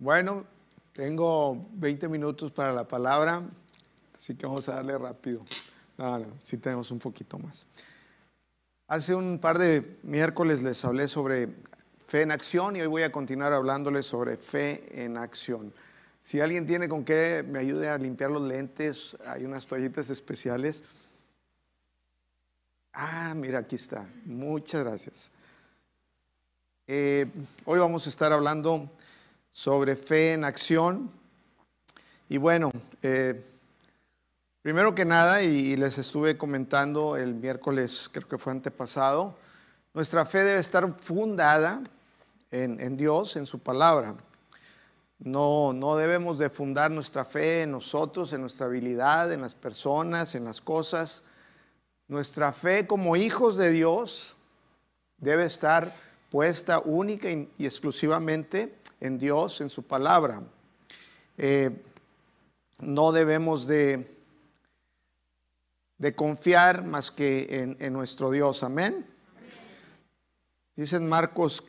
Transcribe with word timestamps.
Bueno, 0.00 0.46
tengo 0.94 1.68
20 1.74 2.08
minutos 2.08 2.50
para 2.52 2.72
la 2.72 2.88
palabra, 2.88 3.42
así 4.16 4.34
que 4.34 4.46
vamos 4.46 4.66
a 4.70 4.76
darle 4.76 4.96
rápido. 4.96 5.44
No, 5.98 6.24
sí 6.42 6.56
tenemos 6.56 6.90
un 6.90 6.98
poquito 6.98 7.38
más. 7.38 7.66
Hace 8.88 9.14
un 9.14 9.38
par 9.38 9.58
de 9.58 9.98
miércoles 10.02 10.62
les 10.62 10.82
hablé 10.86 11.06
sobre 11.06 11.48
fe 12.06 12.22
en 12.22 12.30
acción 12.30 12.76
y 12.76 12.80
hoy 12.80 12.86
voy 12.86 13.02
a 13.02 13.12
continuar 13.12 13.52
hablándoles 13.52 14.06
sobre 14.06 14.38
fe 14.38 15.04
en 15.04 15.18
acción. 15.18 15.70
Si 16.18 16.40
alguien 16.40 16.66
tiene 16.66 16.88
con 16.88 17.04
qué 17.04 17.44
me 17.46 17.58
ayude 17.58 17.90
a 17.90 17.98
limpiar 17.98 18.30
los 18.30 18.40
lentes, 18.40 19.18
hay 19.26 19.44
unas 19.44 19.66
toallitas 19.66 20.08
especiales. 20.08 20.82
Ah, 22.94 23.34
mira, 23.36 23.58
aquí 23.58 23.76
está. 23.76 24.08
Muchas 24.24 24.82
gracias. 24.82 25.30
Eh, 26.86 27.26
hoy 27.66 27.78
vamos 27.78 28.06
a 28.06 28.08
estar 28.08 28.32
hablando 28.32 28.88
sobre 29.50 29.96
fe 29.96 30.34
en 30.34 30.44
acción. 30.44 31.10
Y 32.28 32.38
bueno, 32.38 32.70
eh, 33.02 33.44
primero 34.62 34.94
que 34.94 35.04
nada, 35.04 35.42
y 35.42 35.76
les 35.76 35.98
estuve 35.98 36.36
comentando 36.36 37.16
el 37.16 37.34
miércoles, 37.34 38.08
creo 38.12 38.28
que 38.28 38.38
fue 38.38 38.52
antepasado, 38.52 39.36
nuestra 39.92 40.24
fe 40.24 40.44
debe 40.44 40.60
estar 40.60 40.90
fundada 40.92 41.82
en, 42.50 42.80
en 42.80 42.96
Dios, 42.96 43.36
en 43.36 43.46
su 43.46 43.58
palabra. 43.58 44.14
No, 45.18 45.72
no 45.72 45.96
debemos 45.96 46.38
de 46.38 46.48
fundar 46.48 46.90
nuestra 46.90 47.24
fe 47.24 47.62
en 47.64 47.72
nosotros, 47.72 48.32
en 48.32 48.40
nuestra 48.40 48.66
habilidad, 48.66 49.32
en 49.32 49.42
las 49.42 49.54
personas, 49.54 50.34
en 50.34 50.44
las 50.44 50.60
cosas. 50.60 51.24
Nuestra 52.08 52.52
fe 52.52 52.86
como 52.86 53.16
hijos 53.16 53.56
de 53.56 53.70
Dios 53.70 54.36
debe 55.18 55.44
estar 55.44 55.94
puesta 56.30 56.78
única 56.78 57.28
y 57.28 57.48
exclusivamente 57.58 58.79
en 59.00 59.18
Dios, 59.18 59.60
en 59.60 59.70
su 59.70 59.82
palabra. 59.82 60.42
Eh, 61.38 61.70
no 62.78 63.12
debemos 63.12 63.66
de, 63.66 64.14
de 65.98 66.14
confiar 66.14 66.84
más 66.84 67.10
que 67.10 67.62
en, 67.62 67.76
en 67.80 67.92
nuestro 67.92 68.30
Dios. 68.30 68.62
Amén. 68.62 69.06
Dicen 70.76 71.08
Marcos 71.08 71.64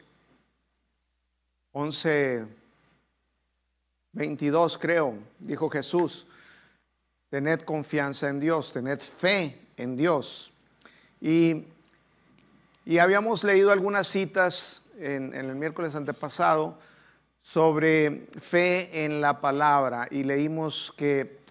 11, 1.71 2.45
22 4.11 4.77
creo, 4.77 5.17
dijo 5.39 5.69
Jesús, 5.69 6.27
tened 7.29 7.61
confianza 7.61 8.29
en 8.29 8.41
Dios, 8.41 8.73
tened 8.73 8.99
fe 8.99 9.57
en 9.77 9.95
Dios. 9.95 10.51
Y, 11.21 11.65
y 12.85 12.97
habíamos 12.97 13.43
leído 13.45 13.71
algunas 13.71 14.07
citas 14.07 14.81
en 14.97 15.33
el 15.33 15.55
miércoles 15.55 15.95
antepasado 15.95 16.77
sobre 17.41 18.27
fe 18.39 19.05
en 19.05 19.19
la 19.19 19.41
palabra 19.41 20.07
y 20.11 20.23
leímos 20.23 20.93
que 20.95 21.41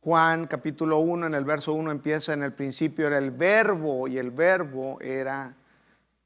Juan 0.00 0.46
capítulo 0.46 0.98
1 0.98 1.26
en 1.26 1.34
el 1.34 1.44
verso 1.44 1.72
1 1.72 1.90
empieza 1.90 2.32
en 2.32 2.44
el 2.44 2.52
principio 2.52 3.08
era 3.08 3.18
el 3.18 3.32
verbo 3.32 4.06
y 4.06 4.18
el 4.18 4.30
verbo 4.30 5.00
era 5.00 5.54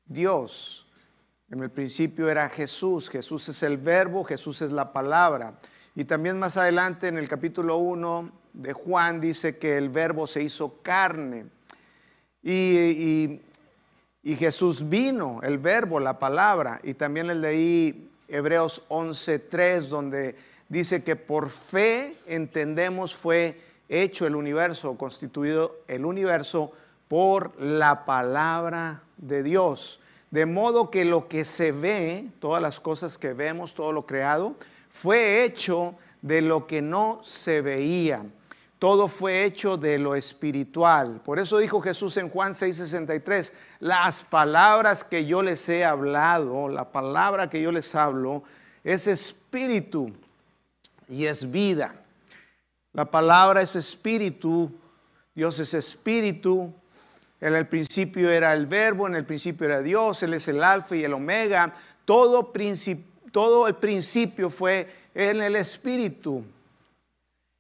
Dios. 0.05 0.87
En 1.51 1.63
el 1.63 1.71
principio 1.71 2.31
era 2.31 2.49
Jesús, 2.49 3.09
Jesús 3.09 3.49
es 3.49 3.63
el 3.63 3.79
verbo, 3.79 4.25
Jesús 4.25 4.63
es 4.63 4.71
la 4.71 4.93
palabra. 4.93 5.59
Y 5.95 6.05
también 6.05 6.39
más 6.39 6.57
adelante 6.57 7.09
en 7.09 7.19
el 7.19 7.29
capítulo 7.29 7.77
1 7.79 8.31
de 8.53 8.73
Juan 8.73 9.21
dice 9.21 9.59
que 9.59 9.77
el 9.77 9.89
verbo 9.89 10.27
se 10.27 10.43
hizo 10.43 10.81
carne. 10.83 11.47
Y, 12.43 13.41
y 14.23 14.37
Jesús 14.37 14.89
vino, 14.89 15.41
el 15.43 15.59
verbo, 15.59 16.01
la 16.01 16.19
palabra. 16.19 16.81
Y 16.83 16.95
también 16.95 17.27
le 17.27 17.35
leí 17.35 18.12
Hebreos 18.33 18.83
11:3, 18.89 19.89
donde 19.89 20.37
dice 20.71 21.05
que 21.05 21.17
por 21.17 21.51
fe 21.51 22.17
entendemos 22.27 23.15
fue 23.15 23.61
hecho 23.91 24.27
el 24.27 24.35
universo, 24.35 24.97
constituido 24.97 25.77
el 25.87 26.07
universo 26.07 26.73
por 27.09 27.53
la 27.61 28.07
palabra 28.07 29.03
de 29.19 29.43
Dios. 29.43 30.01
De 30.31 30.47
modo 30.47 30.91
que 30.91 31.05
lo 31.05 31.29
que 31.29 31.45
se 31.45 31.73
ve, 31.73 32.27
todas 32.41 32.63
las 32.63 32.81
cosas 32.81 33.19
que 33.19 33.35
vemos, 33.35 33.75
todo 33.75 33.93
lo 33.93 34.07
creado, 34.07 34.57
fue 34.89 35.45
hecho 35.45 35.95
de 36.23 36.41
lo 36.41 36.67
que 36.67 36.81
no 36.81 37.21
se 37.23 37.61
veía. 37.61 38.25
Todo 38.83 39.07
fue 39.07 39.45
hecho 39.45 39.77
de 39.77 39.97
lo 39.97 40.17
espiritual. 40.17 41.21
Por 41.25 41.39
eso 41.39 41.59
dijo 41.59 41.81
Jesús 41.81 42.17
en 42.17 42.29
Juan 42.29 42.53
6:63, 42.53 43.53
las 43.79 44.25
palabras 44.25 45.05
que 45.05 45.25
yo 45.25 45.41
les 45.41 45.69
he 45.69 45.85
hablado, 45.85 46.69
la 46.69 46.91
palabra 46.91 47.49
que 47.49 47.63
yo 47.63 47.71
les 47.71 47.95
hablo, 47.95 48.43
es 48.83 49.07
espíritu 49.07 50.11
y 51.07 51.27
es 51.27 51.49
vida. 51.49 51.95
La 52.93 53.09
palabra 53.09 53.63
es 53.63 53.77
espíritu, 53.77 54.73
Dios 55.33 55.61
es 55.61 55.75
espíritu. 55.75 56.75
En 57.41 57.55
el 57.55 57.69
principio 57.69 58.29
era 58.31 58.53
el 58.53 58.67
verbo, 58.67 59.07
en 59.07 59.15
el 59.15 59.25
principio 59.25 59.67
era 59.67 59.81
Dios, 59.81 60.25
Él 60.25 60.35
es 60.35 60.49
el 60.49 60.61
alfa 60.61 60.97
y 60.97 61.05
el 61.05 61.13
omega. 61.13 61.73
Todo, 62.05 62.53
todo 63.31 63.69
el 63.69 63.77
principio 63.77 64.51
fue 64.51 64.93
en 65.15 65.41
el 65.41 65.55
espíritu. 65.55 66.45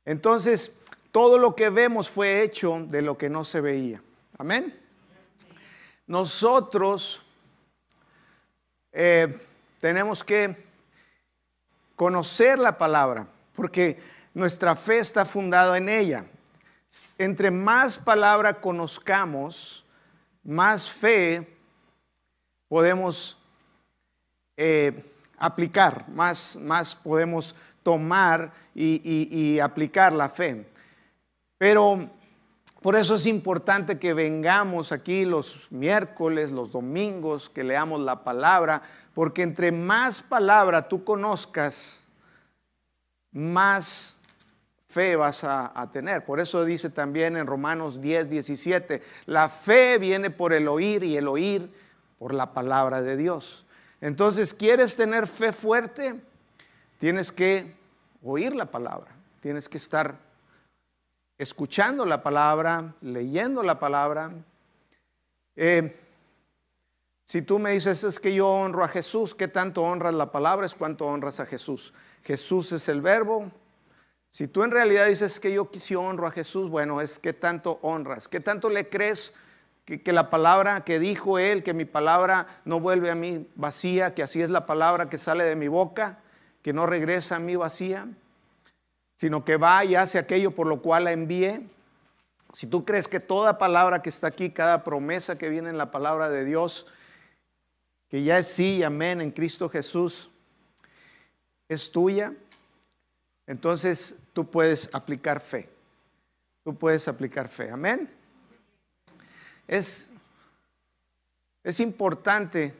Entonces, 0.05 0.82
todo 1.13 1.37
lo 1.37 1.55
que 1.55 1.69
vemos 1.69 2.09
fue 2.09 2.43
hecho 2.43 2.87
de 2.89 3.03
lo 3.03 3.19
que 3.19 3.29
no 3.29 3.45
se 3.45 3.61
veía. 3.61 4.03
Amén. 4.39 4.75
Nosotros 6.07 7.23
eh, 8.93 9.39
tenemos 9.79 10.25
que 10.25 10.57
conocer 11.97 12.59
la 12.59 12.79
palabra, 12.79 13.29
porque 13.55 14.01
nuestra 14.33 14.75
fe 14.75 14.99
está 14.99 15.27
fundada 15.27 15.77
en 15.77 15.91
ella. 15.91 16.25
Entre 17.19 17.51
más 17.51 17.99
palabra 17.99 18.59
conozcamos, 18.61 19.85
más 20.43 20.91
fe 20.91 21.47
podemos 22.69 23.39
eh, 24.57 25.05
aplicar, 25.37 26.09
más, 26.09 26.57
más 26.57 26.95
podemos 26.95 27.55
tomar 27.83 28.51
y 28.75 29.59
aplicar 29.59 30.13
la 30.15 30.29
fe. 30.31 30.72
Pero 31.63 32.11
por 32.81 32.97
eso 32.97 33.15
es 33.15 33.25
importante 33.25 33.97
que 33.97 34.15
vengamos 34.15 34.91
aquí 34.91 35.25
los 35.25 35.71
miércoles, 35.71 36.51
los 36.51 36.73
domingos, 36.73 37.49
que 37.49 37.63
leamos 37.63 38.01
la 38.01 38.25
palabra, 38.25 38.83
porque 39.15 39.43
entre 39.43 39.71
más 39.71 40.23
palabra 40.23 40.89
tú 40.89 41.05
conozcas, 41.05 41.99
más 43.31 44.17
fe 44.89 45.15
vas 45.15 45.45
a, 45.45 45.89
tener. 45.93 46.25
Por 46.25 46.41
eso 46.41 46.65
dice 46.65 46.91
también 46.91 47.37
en 47.37 47.47
Romanos 47.47 48.01
10, 48.01 48.29
17, 48.29 49.01
la 49.27 49.49
fe 49.49 49.99
viene 49.99 50.31
por 50.31 50.53
el 50.53 50.67
oír 50.67 51.05
y 51.05 51.17
el 51.17 51.29
oír 51.29 51.73
por 52.19 52.35
la 52.35 52.53
palabra 52.53 53.03
de 53.03 53.17
Dios. 53.17 53.67
Entonces, 54.01 54.53
¿quieres 54.53 54.97
tener 54.97 55.29
fe 55.29 55.53
fuerte? 55.53 56.21
Tienes 56.99 57.31
que 57.31 57.77
oír 58.21 58.53
la 58.53 58.67
palabra, 58.67 59.13
tienes 59.41 59.69
que 59.69 59.79
estar 59.79 60.32
escuchando 61.43 62.07
la 62.07 62.23
palabra, 62.23 62.95
leyendo 63.01 63.65
la 63.65 63.81
palabra. 63.81 64.31
Eh, 65.57 65.95
si 67.25 67.43
tú 67.43 67.59
me 67.59 67.73
dices, 67.73 68.05
es 68.05 68.21
que 68.21 68.33
yo 68.33 68.49
honro 68.49 68.85
a 68.85 68.89
Jesús, 68.89 69.35
¿qué 69.35 69.49
tanto 69.49 69.83
honras 69.83 70.15
la 70.15 70.31
palabra? 70.31 70.67
Es 70.67 70.77
cuánto 70.77 71.07
honras 71.07 71.41
a 71.41 71.47
Jesús. 71.47 71.93
Jesús 72.23 72.71
es 72.71 72.89
el 72.89 73.01
verbo. 73.01 73.51
Si 74.31 74.47
tú 74.47 74.63
en 74.63 74.71
realidad 74.71 75.07
dices 75.07 75.41
que 75.41 75.53
yo 75.53 75.69
sí 75.73 75.97
honro 75.97 76.29
a 76.29 76.31
Jesús, 76.31 76.71
bueno, 76.71 77.01
es 77.01 77.19
que 77.19 77.33
tanto 77.33 77.81
honras, 77.83 78.29
qué 78.29 78.39
tanto 78.39 78.71
le 78.71 78.89
crees 78.89 79.35
que, 79.85 80.13
la 80.13 80.31
palabra 80.31 80.85
que 80.85 81.01
dijo 81.01 81.41
Él, 81.41 81.65
que 81.65 81.75
mi 81.75 81.85
palabra 81.85 82.47
no 82.65 82.79
vuelve 82.79 83.11
a 83.11 83.17
mí 83.17 83.49
vacía, 83.57 84.15
que 84.15 84.23
así 84.23 84.41
es 84.41 84.49
la 84.49 84.65
palabra 84.65 85.09
que 85.09 85.19
sale 85.19 85.45
de 85.45 85.57
mi 85.57 85.67
boca, 85.67 86.21
que 86.63 86.73
no 86.73 86.87
regresa 86.87 87.37
a 87.37 87.41
mí 87.41 87.57
vacía 87.57 88.07
sino 89.23 89.45
que 89.45 89.57
va 89.57 89.85
y 89.85 89.95
hace 89.95 90.19
aquello 90.19 90.51
por 90.51 90.67
lo 90.67 90.83
cual 90.83 91.05
la 91.05 91.13
envié. 91.13 91.65
Si 92.53 92.67
tú 92.67 92.85
crees 92.85 93.07
que 93.07 93.21
toda 93.21 93.57
palabra 93.57 94.03
que 94.03 94.09
está 94.09 94.27
aquí, 94.27 94.51
cada 94.51 94.83
promesa 94.83 95.39
que 95.39 95.49
viene 95.49 95.71
en 95.71 95.79
la 95.79 95.93
palabra 95.93 96.29
de 96.29 96.45
Dios, 96.45 96.89
que 98.09 98.25
ya 98.25 98.37
es 98.41 98.49
sí 98.49 98.79
y 98.79 98.83
amén 98.83 99.21
en 99.21 99.31
Cristo 99.31 99.69
Jesús, 99.69 100.29
es 101.69 101.93
tuya, 101.93 102.35
entonces 103.47 104.17
tú 104.33 104.51
puedes 104.51 104.93
aplicar 104.93 105.39
fe. 105.39 105.71
Tú 106.65 106.75
puedes 106.75 107.07
aplicar 107.07 107.47
fe. 107.47 107.71
Amén. 107.71 108.11
Es, 109.69 110.11
es 111.63 111.79
importante. 111.79 112.75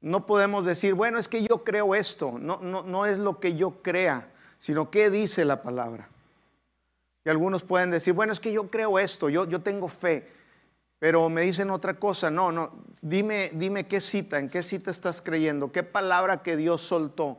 No 0.00 0.26
podemos 0.26 0.66
decir, 0.66 0.94
bueno, 0.94 1.20
es 1.20 1.28
que 1.28 1.44
yo 1.44 1.62
creo 1.62 1.94
esto. 1.94 2.40
No, 2.40 2.58
no, 2.60 2.82
no 2.82 3.06
es 3.06 3.18
lo 3.18 3.38
que 3.38 3.54
yo 3.54 3.84
crea 3.84 4.28
sino 4.60 4.90
qué 4.90 5.08
dice 5.08 5.46
la 5.46 5.62
palabra. 5.62 6.06
Y 7.24 7.30
algunos 7.30 7.64
pueden 7.64 7.90
decir, 7.90 8.12
bueno, 8.12 8.34
es 8.34 8.40
que 8.40 8.52
yo 8.52 8.70
creo 8.70 8.98
esto, 8.98 9.30
yo, 9.30 9.48
yo 9.48 9.62
tengo 9.62 9.88
fe. 9.88 10.30
pero 10.98 11.30
me 11.30 11.40
dicen 11.40 11.70
otra 11.70 11.94
cosa. 11.94 12.30
No, 12.30 12.52
no, 12.52 12.70
dime, 13.00 13.50
dime 13.54 13.86
qué 13.86 14.02
cita, 14.02 14.38
en 14.38 14.50
qué 14.50 14.62
cita 14.62 14.90
estás 14.90 15.22
creyendo, 15.22 15.72
qué 15.72 15.82
palabra 15.82 16.42
que 16.42 16.58
Dios 16.58 16.82
soltó 16.82 17.38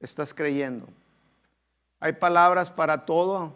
estás 0.00 0.34
creyendo. 0.34 0.88
Hay 2.00 2.14
palabras 2.14 2.68
para 2.68 3.06
todo. 3.06 3.54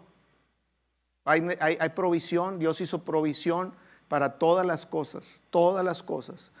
Hay, 1.25 1.89
provisión, 1.93 2.59
Dios 2.59 2.79
hizo 2.79 3.03
provisión 3.03 3.73
para 4.07 4.39
todas 4.39 4.65
las 4.65 4.85
cosas, 4.85 5.43
todas 5.49 5.83
las 5.83 6.01
cosas. 6.01 6.51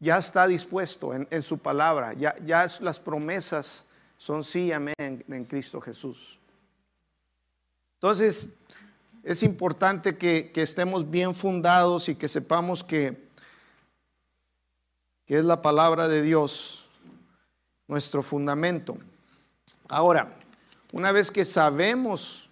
Ya 0.00 0.16
está 0.16 0.46
dispuesto 0.46 1.12
en, 1.14 1.42
su 1.42 1.58
palabra, 1.58 2.14
ya, 2.14 2.34
ya 2.44 2.66
las 2.80 2.98
promesas 2.98 3.87
son 4.18 4.44
sí, 4.44 4.72
amén, 4.72 4.94
en 4.98 5.44
Cristo 5.46 5.80
Jesús. 5.80 6.38
Entonces, 7.94 8.48
es 9.22 9.42
importante 9.42 10.16
que, 10.16 10.52
estemos 10.54 11.10
bien 11.10 11.34
fundados 11.34 12.08
y 12.08 12.14
que 12.14 12.28
sepamos 12.28 12.84
que, 12.84 13.28
es 15.26 15.44
la 15.44 15.62
palabra 15.62 16.08
de 16.08 16.22
Dios 16.22 16.88
nuestro 17.86 18.22
fundamento. 18.22 18.96
Ahora, 19.88 20.36
una 20.92 21.12
vez 21.12 21.30
que 21.30 21.44
sabemos 21.44 22.48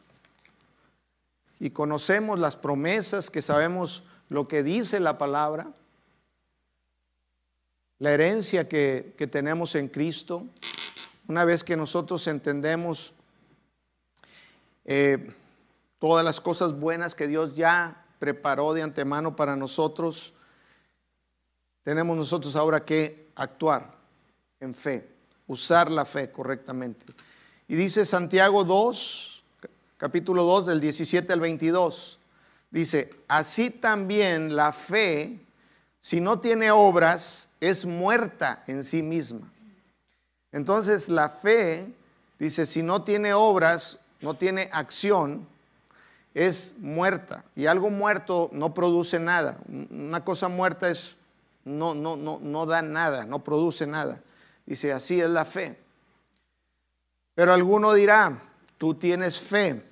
y 1.59 1.71
conocemos 1.71 2.39
las 2.39 2.57
promesas, 2.57 3.31
que 3.31 3.41
sabemos 3.41 4.03
lo 4.29 4.47
que 4.47 4.63
dice 4.63 5.01
la 5.01 5.17
palabra, 5.17 5.69
la 7.99 8.13
herencia 8.13 8.69
que, 8.69 9.15
que 9.17 9.27
tenemos 9.27 9.75
en 9.75 9.89
Cristo, 9.89 10.47
una 11.29 11.45
vez 11.45 11.65
que 11.65 11.77
nosotros 11.77 12.27
entendemos 12.27 13.13
eh, 14.85 15.33
todas 15.99 16.25
las 16.25 16.41
cosas 16.41 16.79
buenas 16.79 17.15
que 17.15 17.27
Dios 17.27 17.57
ya 17.57 18.05
preparó 18.19 18.73
de 18.73 18.83
antemano 18.83 19.35
para 19.35 19.57
nosotros, 19.57 20.33
tenemos 21.83 22.17
nosotros 22.17 22.55
ahora 22.57 22.85
que 22.85 23.29
actuar 23.35 23.95
en 24.61 24.75
fe, 24.75 25.09
usar 25.47 25.91
la 25.91 26.05
fe 26.05 26.31
correctamente. 26.31 27.05
Y 27.69 27.75
dice 27.75 28.05
Santiago 28.05 28.65
2, 28.65 29.45
capítulo 29.97 30.45
2 30.45 30.67
del 30.67 30.81
17 30.81 31.33
al 31.33 31.41
22, 31.41 32.19
dice, 32.71 33.11
así 33.27 33.71
también 33.71 34.55
la 34.55 34.73
fe, 34.73 35.41
si 36.01 36.21
no 36.21 36.39
tiene 36.39 36.71
obras, 36.71 37.49
es 37.61 37.85
muerta 37.85 38.63
en 38.69 38.85
sí 38.85 39.03
misma. 39.03 39.51
Entonces 40.57 41.11
la 41.11 41.29
fe, 41.29 41.87
dice, 42.39 42.65
si 42.65 42.83
no 42.83 43.03
tiene 43.03 43.35
obras, 43.35 43.99
no 44.23 44.39
tiene 44.39 44.71
acción, 44.73 45.47
es 46.33 46.77
muerta. 46.79 47.45
Y 47.55 47.67
algo 47.67 47.91
muerto 47.91 48.49
no 48.55 48.73
produce 48.73 49.21
nada. 49.21 49.59
Una 49.69 50.25
cosa 50.25 50.49
muerta 50.49 50.89
es, 50.89 51.17
no, 51.67 51.93
no, 51.93 52.17
no, 52.17 52.39
no 52.41 52.65
da 52.65 52.81
nada, 52.81 53.27
no 53.27 53.45
produce 53.45 53.87
nada. 53.87 54.19
Dice, 54.65 54.95
así 54.95 55.21
es 55.21 55.29
la 55.29 55.45
fe. 55.45 55.79
Pero 57.35 57.53
alguno 57.53 57.93
dirá, 57.93 58.41
tú 58.79 58.95
tienes 58.95 59.39
fe, 59.39 59.83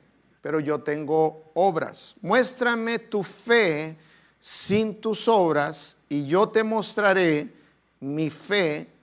pero 0.40 0.60
yo 0.60 0.80
tengo 0.80 1.50
obras. 1.52 2.14
Muéstrame 2.22 2.98
tu 2.98 3.22
fe 3.22 3.98
sin 4.40 4.98
tus 4.98 5.28
obras 5.28 5.98
y 6.08 6.26
yo 6.26 6.48
te 6.48 6.64
mostraré 6.64 7.52
mi 8.00 8.30
fe 8.30 8.93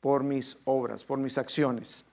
por 0.00 0.22
mis 0.22 0.58
obras, 0.64 1.04
por 1.04 1.18
mis 1.18 1.38
acciones. 1.38 2.04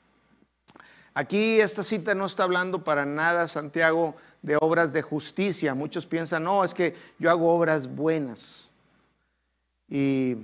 Aquí 1.13 1.61
esta 1.61 1.81
cita 1.81 2.13
no 2.13 2.25
está 2.25 2.43
hablando 2.43 2.83
para 2.83 3.05
nada, 3.05 3.47
Santiago, 3.47 4.15
de 4.41 4.57
obras 4.59 4.91
de 4.91 5.01
justicia. 5.01 5.73
Muchos 5.73 6.05
piensan, 6.05 6.43
no, 6.43 6.63
es 6.63 6.73
que 6.73 6.93
yo 7.19 7.31
hago 7.31 7.55
obras 7.55 7.87
buenas. 7.87 8.69
Y, 9.87 10.35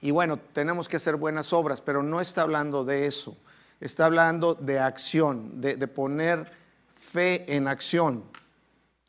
y 0.00 0.10
bueno, 0.10 0.38
tenemos 0.52 0.86
que 0.86 0.98
hacer 0.98 1.16
buenas 1.16 1.54
obras, 1.54 1.80
pero 1.80 2.02
no 2.02 2.20
está 2.20 2.42
hablando 2.42 2.84
de 2.84 3.06
eso. 3.06 3.36
Está 3.80 4.04
hablando 4.04 4.54
de 4.54 4.80
acción, 4.80 5.62
de, 5.62 5.76
de 5.76 5.88
poner 5.88 6.50
fe 6.92 7.56
en 7.56 7.68
acción. 7.68 8.24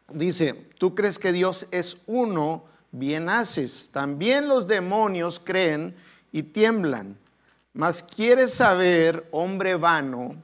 Dice, 0.07 0.53
tú 0.77 0.95
crees 0.95 1.19
que 1.19 1.33
Dios 1.33 1.67
es 1.71 2.03
uno, 2.07 2.63
bien 2.91 3.27
haces. 3.27 3.89
También 3.91 4.47
los 4.47 4.67
demonios 4.67 5.41
creen 5.43 5.95
y 6.31 6.43
tiemblan. 6.43 7.17
Mas 7.73 8.03
quieres 8.03 8.53
saber, 8.53 9.27
hombre 9.31 9.75
vano, 9.75 10.35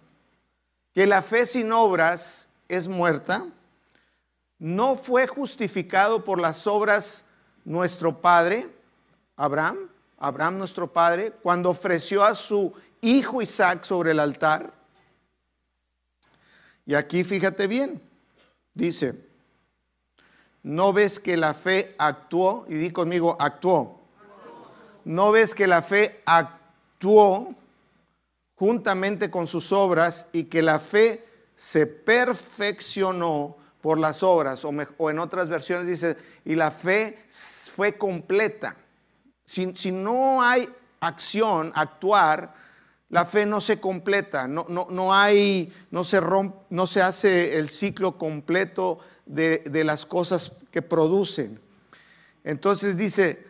que 0.93 1.05
la 1.05 1.21
fe 1.21 1.45
sin 1.45 1.71
obras 1.71 2.47
es 2.67 2.87
muerta. 2.87 3.45
No 4.57 4.95
fue 4.95 5.27
justificado 5.27 6.23
por 6.23 6.39
las 6.39 6.65
obras 6.67 7.25
nuestro 7.65 8.21
padre, 8.21 8.69
Abraham, 9.35 9.77
Abraham 10.17 10.57
nuestro 10.57 10.91
padre, 10.91 11.31
cuando 11.31 11.69
ofreció 11.69 12.23
a 12.23 12.35
su 12.35 12.73
hijo 13.01 13.41
Isaac 13.41 13.83
sobre 13.83 14.11
el 14.11 14.19
altar. 14.19 14.71
Y 16.85 16.93
aquí 16.93 17.23
fíjate 17.23 17.67
bien, 17.67 18.01
dice, 18.73 19.15
¿no 20.63 20.93
ves 20.93 21.19
que 21.19 21.35
la 21.35 21.53
fe 21.53 21.95
actuó? 21.97 22.65
Y 22.69 22.75
di 22.75 22.91
conmigo, 22.91 23.35
actuó. 23.39 24.04
¿No 25.05 25.31
ves 25.31 25.53
que 25.53 25.67
la 25.67 25.83
fe 25.83 26.21
actuó 26.25 27.53
juntamente 28.55 29.29
con 29.29 29.45
sus 29.45 29.71
obras 29.71 30.29
y 30.33 30.45
que 30.45 30.63
la 30.63 30.79
fe 30.79 31.23
se 31.55 31.85
perfeccionó 31.85 33.55
por 33.81 33.99
las 33.99 34.23
obras? 34.23 34.65
O, 34.65 35.09
en 35.11 35.19
otras 35.19 35.47
versiones 35.47 35.87
dice, 35.87 36.17
y 36.43 36.55
la 36.55 36.71
fe 36.71 37.19
fue 37.29 37.93
completa. 37.99 38.75
Si, 39.45 39.91
no 39.91 40.41
hay 40.41 40.67
acción, 40.99 41.71
actuar, 41.75 42.55
la 43.09 43.25
fe 43.25 43.45
no 43.45 43.61
se 43.61 43.79
completa, 43.79 44.47
no, 44.47 44.65
no, 44.67 44.87
no 44.89 45.13
hay, 45.13 45.71
no 45.91 46.03
se 46.03 46.19
no 46.71 46.87
se 46.87 47.01
hace 47.03 47.59
el 47.59 47.69
ciclo 47.69 48.17
completo 48.17 48.97
de, 49.27 49.59
de 49.59 49.83
las 49.83 50.07
cosas 50.07 50.51
que 50.71 50.81
producen. 50.81 51.59
Entonces 52.43 52.97
dice, 52.97 53.45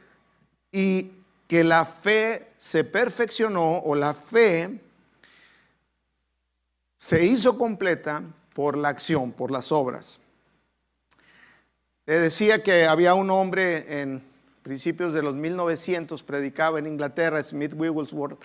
y 0.73 1.14
que 1.47 1.63
la 1.63 1.85
fe 1.85 2.51
se 2.57 2.83
perfeccionó 2.83 3.79
o 3.79 3.95
la 3.95 4.13
fe 4.13 4.79
se 6.97 7.25
hizo 7.25 7.57
completa 7.57 8.23
por 8.53 8.77
la 8.77 8.89
acción, 8.89 9.31
por 9.31 9.51
las 9.51 9.71
obras. 9.71 10.19
Decía 12.05 12.63
que 12.63 12.85
había 12.85 13.15
un 13.15 13.29
hombre 13.31 14.01
en 14.01 14.23
principios 14.63 15.13
de 15.13 15.21
los 15.21 15.35
1900, 15.35 16.23
predicaba 16.23 16.79
en 16.79 16.87
Inglaterra, 16.87 17.41
Smith 17.43 17.73
Wigglesworth, 17.75 18.43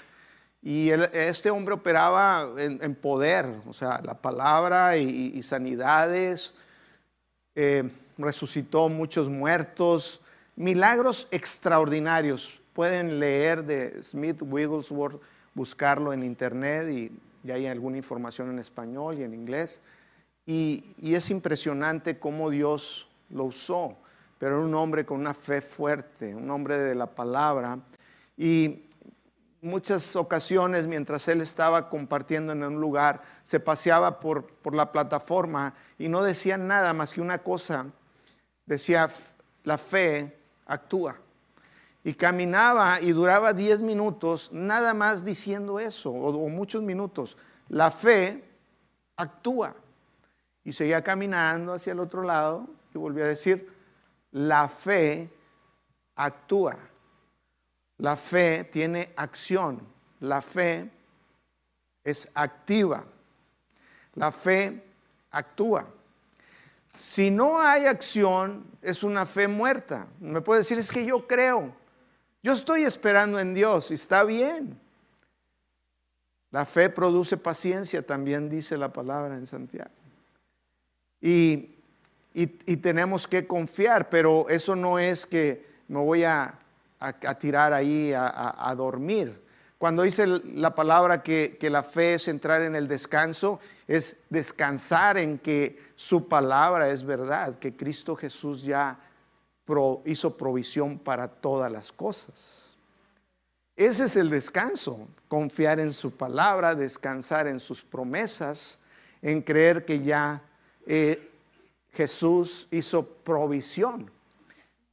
y 0.63 0.91
este 0.91 1.51
hombre 1.51 1.75
operaba 1.75 2.47
en, 2.59 2.95
poder, 2.95 3.47
o 3.67 3.73
sea, 3.73 4.03
la 4.05 4.15
palabra 4.15 4.99
y, 4.99 5.43
sanidades, 5.43 6.55
eh, 7.55 7.89
resucitó 8.19 8.91
muchos 8.91 9.29
muertos, 9.29 10.21
milagros 10.61 11.27
extraordinarios 11.31 12.61
pueden 12.75 13.19
leer 13.19 13.65
de 13.65 14.03
Smith 14.03 14.43
Wigglesworth, 14.43 15.21
buscarlo 15.55 16.13
en 16.13 16.23
internet 16.23 16.89
y, 16.91 17.11
hay 17.51 17.67
alguna 17.67 17.97
información 17.97 18.51
en 18.51 18.59
español 18.59 19.19
y 19.19 19.23
en 19.23 19.33
inglés. 19.33 19.81
Y, 20.45 20.85
es 21.03 21.31
impresionante 21.31 22.19
cómo 22.19 22.51
Dios 22.51 23.09
lo 23.31 23.45
usó, 23.45 23.97
pero 24.39 24.57
era 24.57 24.65
un 24.67 24.75
hombre 24.75 25.07
con 25.07 25.21
una 25.21 25.33
fe 25.33 25.63
fuerte, 25.63 26.35
un 26.35 26.51
hombre 26.51 26.77
de 26.77 26.95
la 26.95 27.07
palabra. 27.07 27.79
Y 28.37 28.83
muchas 29.63 30.15
ocasiones 30.15 30.87
mientras 30.87 31.27
él 31.29 31.41
estaba 31.41 31.89
compartiendo 31.89 32.53
en 32.53 32.63
un 32.63 32.79
lugar, 32.79 33.23
se 33.45 33.61
paseaba 33.61 34.21
por, 34.21 34.47
por 34.47 34.75
la 34.75 34.93
plataforma 34.93 35.73
y 35.99 36.09
no 36.09 36.23
decía 36.23 36.59
nada 36.59 36.93
más 36.93 37.15
que 37.15 37.23
una 37.23 37.39
cosa, 37.39 37.87
decía, 38.67 39.09
la 39.65 39.79
fe 39.79 40.40
actúa. 40.71 41.17
Y 42.03 42.15
caminaba 42.15 43.01
y 43.01 43.13
duraba 43.13 43.53
10 43.53 43.83
minutos 43.83 44.53
nada 44.53 44.95
más 44.95 45.23
diciendo 45.25 45.79
eso, 45.79 46.11
o, 46.11 46.49
muchos 46.49 46.83
minutos. 46.83 47.37
La 47.69 47.91
fe 47.91 48.43
actúa. 49.17 49.75
Y 50.65 50.73
seguía 50.73 51.03
caminando 51.03 51.75
hacia 51.75 51.93
el 51.93 52.01
otro 52.01 52.23
lado 52.23 52.67
y 52.95 52.99
volvía 52.99 53.25
a 53.25 53.29
decir, 53.29 53.71
la 54.33 54.69
fe 54.69 55.29
actúa. 56.15 56.79
La 57.99 58.17
fe 58.17 58.65
tiene 58.65 59.11
acción. 59.17 59.81
La 60.21 60.41
fe 60.41 60.91
es 62.05 62.31
activa. 62.35 63.05
La 64.15 64.33
fe 64.33 64.85
actúa. 65.31 65.87
Si 66.95 67.31
no 67.31 67.61
hay 67.61 67.87
acción, 67.87 68.65
es 68.83 69.03
una 69.03 69.27
fe 69.27 69.49
muerta. 69.49 70.07
Me 70.21 70.41
puede 70.41 70.61
decir, 70.61 70.79
es 70.79 70.91
que 70.91 71.05
yo 71.05 71.27
creo. 71.27 71.75
Yo 72.43 72.53
estoy 72.53 72.85
esperando 72.85 73.39
en 73.39 73.55
Dios 73.55 73.91
y 73.91 73.95
está 73.95 74.25
bien. 74.25 74.79
La 76.51 76.65
fe 76.65 76.91
produce 76.91 77.37
paciencia, 77.37 78.05
también 78.05 78.49
dice 78.49 78.77
la 78.77 78.93
palabra 78.93 79.37
en 79.37 79.47
Santiago. 79.47 79.91
Y, 81.21 81.77
y, 82.33 82.77
tenemos 82.79 83.29
que 83.29 83.47
confiar, 83.47 84.09
pero 84.09 84.49
eso 84.49 84.75
no 84.75 84.99
es 84.99 85.27
que 85.27 85.69
me 85.89 86.01
voy 86.01 86.25
a, 86.25 86.59
tirar 87.39 87.73
ahí 87.73 88.13
a, 88.15 88.75
dormir. 88.77 89.39
Cuando 89.81 90.03
dice 90.03 90.27
la 90.27 90.75
palabra 90.75 91.23
que, 91.23 91.57
la 91.71 91.83
fe 91.83 92.13
es 92.13 92.29
entrar 92.29 92.61
en 92.61 92.77
el 92.77 92.87
descanso, 92.87 93.61
es 93.89 94.25
descansar 94.29 95.17
en 95.17 95.39
que 95.39 95.83
su 95.97 96.29
palabra 96.29 96.91
es 96.91 97.03
verdad, 97.03 97.59
que 97.59 97.75
Cristo 97.75 98.15
Jesús 98.15 98.63
ya 98.63 98.99
hizo 100.05 100.37
provisión 100.37 100.99
para 100.99 101.29
todas 101.29 101.73
las 101.73 101.93
cosas. 101.93 102.75
Ese 103.75 104.05
es 104.05 104.17
el 104.17 104.29
descanso, 104.29 105.09
confiar 105.29 105.81
en 105.81 105.95
su 105.95 106.11
palabra, 106.11 106.75
descansar 106.75 107.49
en 107.49 107.59
sus 107.59 107.83
promesas, 107.83 108.81
en 109.23 109.41
creer 109.41 109.87
que 109.87 110.01
ya 110.01 110.43
eh, 110.85 111.27
Jesús 111.95 112.69
hizo 112.71 113.07
provisión. 113.07 114.11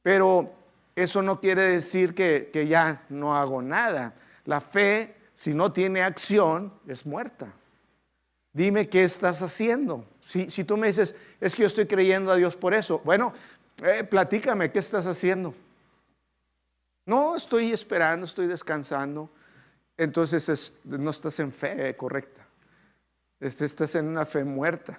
Pero 0.00 0.50
eso 0.96 1.20
no 1.20 1.40
quiere 1.40 1.60
decir 1.72 2.14
que, 2.14 2.66
ya 2.66 3.04
no 3.10 3.36
hago 3.36 3.60
nada. 3.60 4.14
La 4.48 4.62
fe, 4.62 5.14
si 5.34 5.52
no 5.52 5.70
tiene 5.70 6.00
acción, 6.00 6.72
es 6.86 7.04
muerta. 7.04 7.52
Dime 8.50 8.88
qué 8.88 9.04
estás 9.04 9.42
haciendo. 9.42 10.06
Si, 10.20 10.48
si, 10.48 10.64
tú 10.64 10.78
me 10.78 10.86
dices, 10.86 11.14
es 11.38 11.54
que 11.54 11.60
yo 11.60 11.66
estoy 11.66 11.84
creyendo 11.84 12.32
a 12.32 12.36
Dios 12.36 12.56
por 12.56 12.72
eso, 12.72 13.02
bueno, 13.04 13.34
eh, 13.82 14.04
platícame, 14.04 14.72
¿qué 14.72 14.78
estás 14.78 15.06
haciendo? 15.06 15.54
No, 17.04 17.36
estoy 17.36 17.72
esperando, 17.72 18.24
estoy 18.24 18.46
descansando. 18.46 19.28
Entonces 19.98 20.78
no 20.82 21.10
estás 21.10 21.38
en 21.40 21.52
fe 21.52 21.94
correcta. 21.94 22.46
Este, 23.40 23.66
estás 23.66 23.96
en 23.96 24.08
una 24.08 24.24
fe 24.24 24.44
muerta. 24.44 24.98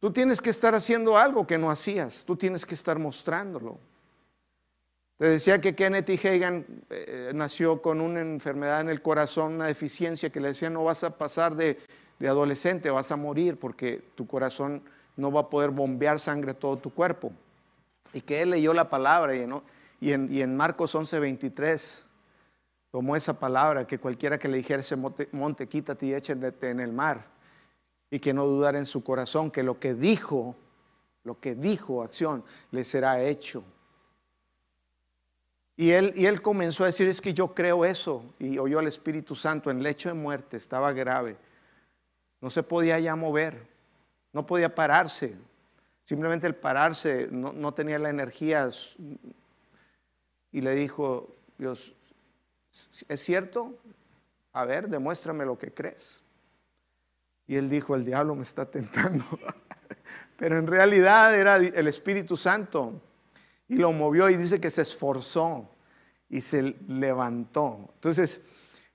Tú 0.00 0.10
tienes 0.10 0.40
que 0.40 0.48
estar 0.48 0.74
haciendo 0.74 1.18
algo 1.18 1.46
que 1.46 1.58
no 1.58 1.70
hacías. 1.70 2.24
Tú 2.24 2.36
tienes 2.36 2.64
que 2.64 2.74
estar 2.74 2.98
mostrándolo. 2.98 3.78
Te 5.20 5.28
decía 5.28 5.60
que 5.60 5.74
Kenneth 5.74 6.08
Hagan 6.24 6.64
eh, 6.88 7.32
nació 7.34 7.82
con 7.82 8.00
una 8.00 8.22
enfermedad 8.22 8.80
en 8.80 8.88
el 8.88 9.02
corazón, 9.02 9.56
una 9.56 9.66
deficiencia 9.66 10.30
que 10.30 10.40
le 10.40 10.48
decía 10.48 10.70
no 10.70 10.84
vas 10.84 11.04
a 11.04 11.18
pasar 11.18 11.54
de, 11.56 11.78
adolescente, 12.20 12.88
vas 12.88 13.12
a 13.12 13.16
morir 13.16 13.58
porque 13.58 14.02
tu 14.14 14.26
corazón 14.26 14.82
no 15.18 15.30
va 15.30 15.42
a 15.42 15.50
poder 15.50 15.72
bombear 15.72 16.18
sangre 16.18 16.52
a 16.52 16.54
todo 16.54 16.78
tu 16.78 16.94
cuerpo. 16.94 17.32
Y 18.14 18.22
que 18.22 18.40
él 18.40 18.48
leyó 18.48 18.72
la 18.72 18.88
palabra 18.88 19.34
y, 19.36 20.10
en, 20.10 20.56
Marcos 20.56 20.94
11:23 20.94 22.00
tomó 22.90 23.14
esa 23.14 23.38
palabra 23.38 23.86
que 23.86 23.98
cualquiera 23.98 24.38
que 24.38 24.48
le 24.48 24.56
dijera 24.56 24.80
ese 24.80 24.96
monte, 24.96 25.28
monte 25.32 25.66
quítate 25.66 26.06
y 26.06 26.14
échate 26.14 26.70
en 26.70 26.80
el 26.80 26.94
mar 26.94 27.26
y 28.10 28.20
que 28.20 28.32
no 28.32 28.46
dudara 28.46 28.78
en 28.78 28.86
su 28.86 29.04
corazón 29.04 29.50
que 29.50 29.62
lo 29.62 29.78
que 29.78 29.92
dijo, 29.92 30.56
lo 31.24 31.38
que 31.38 31.54
dijo 31.54 32.02
acción, 32.02 32.42
le 32.70 32.84
será 32.84 33.22
hecho. 33.22 33.62
Y 35.80 35.92
él, 35.92 36.42
comenzó 36.42 36.82
a 36.82 36.88
decir, 36.88 37.08
es 37.08 37.22
que 37.22 37.32
yo 37.32 37.54
creo 37.54 37.86
eso. 37.86 38.22
Y 38.38 38.58
oyó 38.58 38.80
al 38.80 38.86
Espíritu 38.86 39.34
Santo 39.34 39.70
en 39.70 39.82
lecho 39.82 40.10
de 40.10 40.14
muerte, 40.14 40.58
estaba 40.58 40.92
grave. 40.92 41.38
No 42.42 42.50
se 42.50 42.62
podía 42.62 42.98
ya 42.98 43.16
mover, 43.16 43.66
no 44.34 44.44
podía 44.44 44.74
pararse. 44.74 45.38
Simplemente 46.04 46.46
el 46.46 46.54
pararse 46.54 47.28
no, 47.32 47.54
no 47.54 47.72
tenía 47.72 47.98
la 47.98 48.10
energía. 48.10 48.68
Y 50.52 50.60
le 50.60 50.74
dijo, 50.74 51.34
Dios, 51.56 51.94
¿es 53.08 53.20
cierto? 53.20 53.74
A 54.52 54.66
ver, 54.66 54.86
demuéstrame 54.86 55.46
lo 55.46 55.58
que 55.58 55.72
crees. 55.72 56.20
Y 57.46 57.56
él 57.56 57.70
dijo, 57.70 57.94
el 57.94 58.04
diablo 58.04 58.34
me 58.34 58.42
está 58.42 58.66
tentando. 58.66 59.24
Pero 60.36 60.58
en 60.58 60.66
realidad 60.66 61.34
era 61.34 61.56
el 61.56 61.88
Espíritu 61.88 62.36
Santo. 62.36 63.00
Y 63.70 63.76
lo 63.76 63.92
movió 63.92 64.28
y 64.28 64.36
dice 64.36 64.60
que 64.60 64.68
se 64.68 64.82
esforzó 64.82 65.70
y 66.28 66.40
se 66.40 66.74
levantó. 66.88 67.88
Entonces, 67.94 68.40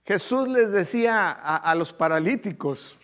Jesús 0.03 0.49
les 0.49 0.69
decía 0.69 1.31
a, 1.31 1.73
los 1.75 1.93
paralíticos, 1.93 2.97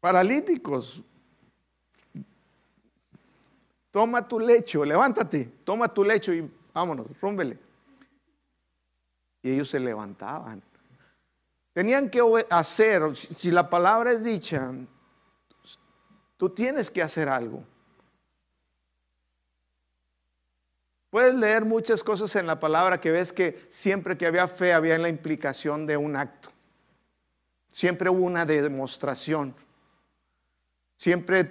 paralíticos, 0.00 1.00
toma 3.92 4.26
tu 4.26 4.40
lecho, 4.40 4.84
levántate, 4.84 5.48
toma 5.62 5.86
tu 5.86 6.02
lecho 6.02 6.32
y 6.34 6.50
vámonos, 6.74 7.06
rómbele. 7.20 7.56
Y 9.40 9.52
ellos 9.52 9.70
se 9.70 9.78
levantaban. 9.78 10.60
Tenían 11.72 12.10
que 12.10 12.20
hacer, 12.50 13.16
si 13.16 13.52
la 13.52 13.70
palabra 13.70 14.10
es 14.10 14.24
dicha, 14.24 14.72
tú 16.36 16.50
tienes 16.50 16.90
que 16.90 17.00
hacer 17.00 17.28
algo. 17.28 17.62
Puedes 21.18 21.34
leer 21.34 21.64
muchas 21.64 22.04
cosas 22.04 22.36
en 22.36 22.46
la 22.46 22.60
palabra 22.60 23.00
que 23.00 23.10
ves 23.10 23.32
que 23.32 23.66
siempre 23.70 24.16
que 24.16 24.24
había 24.24 24.46
fe 24.46 24.72
había 24.72 24.96
la 24.98 25.08
implicación 25.08 25.84
de 25.84 25.96
un 25.96 26.14
acto. 26.14 26.50
Siempre 27.72 28.08
hubo 28.08 28.24
una 28.24 28.46
demostración. 28.46 29.52
Siempre 30.94 31.50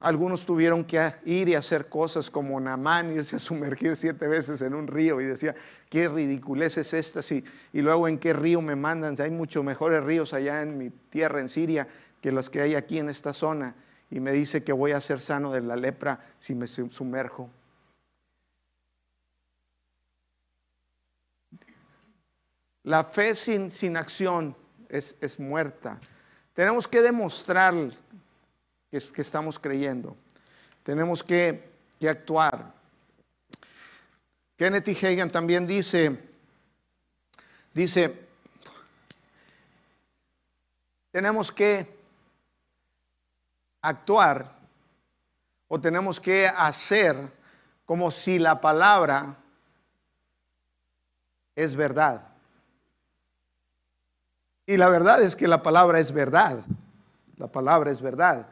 algunos 0.00 0.46
tuvieron 0.46 0.84
que 0.84 1.12
ir 1.26 1.50
y 1.50 1.54
hacer 1.54 1.90
cosas 1.90 2.30
como 2.30 2.58
Namán, 2.58 3.14
irse 3.14 3.36
a 3.36 3.38
sumergir 3.38 3.94
siete 3.94 4.26
veces 4.26 4.62
en 4.62 4.72
un 4.72 4.86
río 4.86 5.20
y 5.20 5.26
decía, 5.26 5.54
qué 5.90 6.08
ridiculez 6.08 6.78
es 6.78 6.94
esta, 6.94 7.20
y, 7.34 7.44
y 7.74 7.82
luego 7.82 8.08
en 8.08 8.18
qué 8.18 8.32
río 8.32 8.62
me 8.62 8.74
mandan, 8.74 9.16
hay 9.20 9.30
mucho 9.30 9.62
mejores 9.62 10.02
ríos 10.02 10.32
allá 10.32 10.62
en 10.62 10.78
mi 10.78 10.88
tierra, 10.88 11.42
en 11.42 11.50
Siria, 11.50 11.86
que 12.22 12.32
los 12.32 12.48
que 12.48 12.62
hay 12.62 12.74
aquí 12.74 12.96
en 12.98 13.10
esta 13.10 13.34
zona, 13.34 13.74
y 14.10 14.20
me 14.20 14.32
dice 14.32 14.64
que 14.64 14.72
voy 14.72 14.92
a 14.92 15.00
ser 15.02 15.20
sano 15.20 15.52
de 15.52 15.60
la 15.60 15.76
lepra 15.76 16.20
si 16.38 16.54
me 16.54 16.66
sumerjo. 16.66 17.50
La 22.88 23.04
fe 23.04 23.34
sin, 23.34 23.98
acción 23.98 24.56
es, 24.88 25.16
es 25.20 25.38
muerta. 25.38 26.00
Tenemos 26.54 26.88
que 26.88 27.02
demostrar 27.02 27.74
que, 28.90 28.96
estamos 28.96 29.58
creyendo. 29.58 30.16
Tenemos 30.84 31.22
que, 31.22 31.70
que 32.00 32.08
actuar. 32.08 32.72
Kenneth 34.56 34.88
y 34.88 35.04
Hagan 35.04 35.28
también 35.28 35.66
dice, 35.66 36.18
dice, 37.74 38.26
tenemos 41.10 41.52
que 41.52 41.86
actuar 43.82 44.50
o 45.68 45.78
tenemos 45.78 46.18
que 46.18 46.46
hacer 46.46 47.16
como 47.84 48.10
si 48.10 48.38
la 48.38 48.58
palabra 48.62 49.36
es 51.54 51.74
verdad. 51.74 52.27
Y 54.68 54.76
la 54.76 54.90
verdad 54.90 55.22
es 55.22 55.34
que 55.34 55.48
la 55.48 55.62
palabra 55.62 55.98
es 55.98 56.12
verdad. 56.12 56.62
La 57.38 57.46
palabra 57.46 57.90
es 57.90 58.02
verdad. 58.02 58.50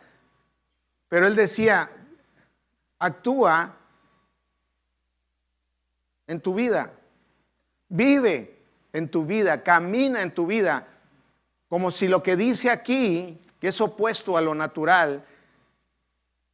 Pero 1.11 1.27
él 1.27 1.37
decía, 1.37 1.91
actúa 2.99 3.77
en 6.27 6.41
tu 6.41 6.55
vida, 6.55 6.91
vive 7.91 8.59
en 8.95 9.11
tu 9.11 9.27
vida, 9.27 9.63
camina 9.63 10.23
en 10.23 10.35
tu 10.35 10.47
vida, 10.47 10.89
como 11.69 11.91
si 11.91 12.09
lo 12.09 12.23
que 12.23 12.35
dice 12.35 12.71
aquí, 12.71 13.39
que 13.61 13.69
es 13.69 13.79
opuesto 13.83 14.39
a 14.39 14.41
lo 14.41 14.55
natural, 14.55 15.23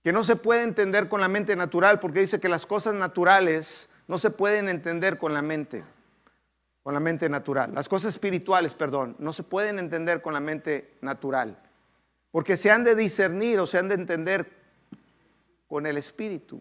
que 0.02 0.12
no 0.12 0.24
se 0.24 0.34
puede 0.34 0.64
entender 0.64 1.08
con 1.08 1.20
la 1.20 1.28
mente 1.28 1.54
natural, 1.54 2.00
porque 2.00 2.18
dice 2.18 2.40
que 2.40 2.48
las 2.48 2.66
cosas 2.66 2.94
naturales 2.94 3.90
no 4.08 4.18
se 4.18 4.30
pueden 4.30 4.68
entender 4.68 5.18
con 5.18 5.32
la 5.32 5.40
mente, 5.40 5.84
con 6.82 6.94
la 6.94 7.00
mente 7.00 7.28
natural. 7.28 7.72
Las 7.74 7.88
cosas 7.88 8.10
espirituales, 8.14 8.74
perdón, 8.74 9.16
no 9.18 9.32
se 9.32 9.44
pueden 9.44 9.78
entender 9.78 10.20
con 10.20 10.34
la 10.34 10.40
mente 10.40 10.94
natural. 11.00 11.56
Porque 12.30 12.56
se 12.56 12.70
han 12.70 12.82
de 12.82 12.94
discernir 12.94 13.60
o 13.60 13.66
se 13.66 13.78
han 13.78 13.88
de 13.88 13.94
entender 13.94 14.50
con 15.68 15.86
el 15.86 15.96
espíritu. 15.96 16.60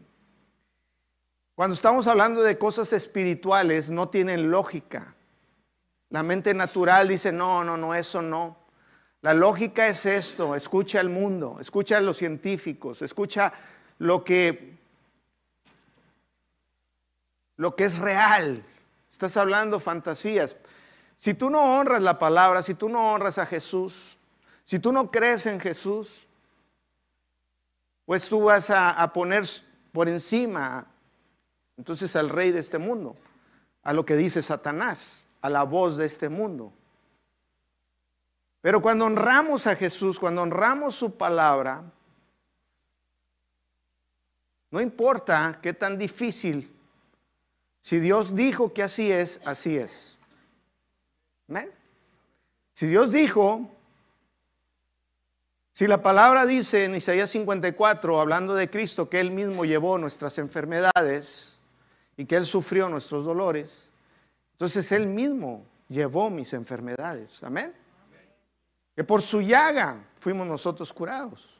Cuando 1.56 1.74
estamos 1.74 2.08
hablando 2.08 2.42
de 2.42 2.58
cosas 2.58 2.94
espirituales, 2.94 3.90
no 3.90 4.10
tienen 4.10 4.52
lógica. 4.52 5.16
La 6.10 6.24
mente 6.24 6.54
natural 6.54 7.08
dice, 7.08 7.32
no, 7.32 7.64
no, 7.64 7.78
no, 7.78 7.96
eso 7.96 8.22
no. 8.22 8.58
La 9.22 9.34
lógica 9.34 9.88
es 9.88 10.06
esto, 10.06 10.56
escucha 10.56 11.00
al 11.00 11.10
mundo, 11.10 11.58
escucha 11.60 11.98
a 11.98 12.02
los 12.02 12.18
científicos, 12.18 13.02
escucha 13.02 13.54
lo 14.00 14.24
que, 14.24 14.78
lo 17.58 17.76
que 17.76 17.86
es 17.86 18.00
real. 18.00 18.64
Estás 19.12 19.36
hablando 19.36 19.80
fantasías. 19.80 20.56
Si 21.18 21.34
tú 21.34 21.50
no 21.50 21.78
honras 21.78 22.02
la 22.02 22.18
palabra, 22.18 22.64
si 22.64 22.74
tú 22.74 22.88
no 22.90 23.12
honras 23.12 23.38
a 23.38 23.46
Jesús, 23.46 24.18
si 24.64 24.80
tú 24.80 24.92
no 24.92 25.12
crees 25.12 25.46
en 25.46 25.60
Jesús, 25.60 26.28
pues 28.06 28.30
tú 28.30 28.44
vas 28.46 28.70
a, 28.70 29.12
poner 29.14 29.44
por 29.92 30.08
encima 30.08 30.88
entonces 31.78 32.16
al 32.16 32.30
rey 32.30 32.52
de 32.52 32.60
este 32.60 32.78
mundo, 32.78 33.16
a 33.84 33.94
lo 33.94 34.06
que 34.06 34.16
dice 34.16 34.42
Satanás, 34.42 35.22
a 35.42 35.50
la 35.50 35.64
voz 35.64 35.98
de 35.98 36.06
este 36.06 36.30
mundo. 36.30 36.72
Pero 38.62 38.82
cuando 38.82 39.06
honramos 39.06 39.68
a 39.68 39.76
Jesús, 39.76 40.20
cuando 40.20 40.42
honramos 40.42 40.96
su 40.96 41.18
palabra, 41.18 41.84
No 44.74 44.80
importa 44.80 45.60
qué 45.62 45.74
tan 45.74 45.98
difícil. 45.98 46.74
Si 47.82 48.00
Dios 48.00 48.36
dijo 48.36 48.74
que 48.74 48.84
así 48.84 49.12
es, 49.12 49.42
así 49.44 49.76
es. 49.76 50.20
¿Amén? 51.50 51.70
Si 52.74 52.88
Dios 52.88 53.12
dijo, 53.12 53.70
si 55.74 55.88
la 55.88 56.02
palabra 56.02 56.46
dice 56.46 56.86
en 56.86 56.96
Isaías 56.96 57.32
54, 57.32 58.22
hablando 58.22 58.54
de 58.54 58.70
Cristo, 58.70 59.10
que 59.10 59.20
Él 59.20 59.32
mismo 59.32 59.66
llevó 59.66 59.98
nuestras 59.98 60.38
enfermedades 60.38 61.60
y 62.16 62.26
que 62.26 62.36
Él 62.36 62.46
sufrió 62.46 62.88
nuestros 62.88 63.26
dolores, 63.26 63.90
entonces 64.54 64.92
Él 64.92 65.08
mismo 65.08 65.66
llevó 65.90 66.30
mis 66.30 66.54
enfermedades. 66.54 67.44
Amén. 67.44 67.74
Que 68.96 69.04
por 69.04 69.24
su 69.24 69.42
llaga 69.42 70.04
fuimos 70.20 70.46
nosotros 70.46 70.94
curados. 70.94 71.60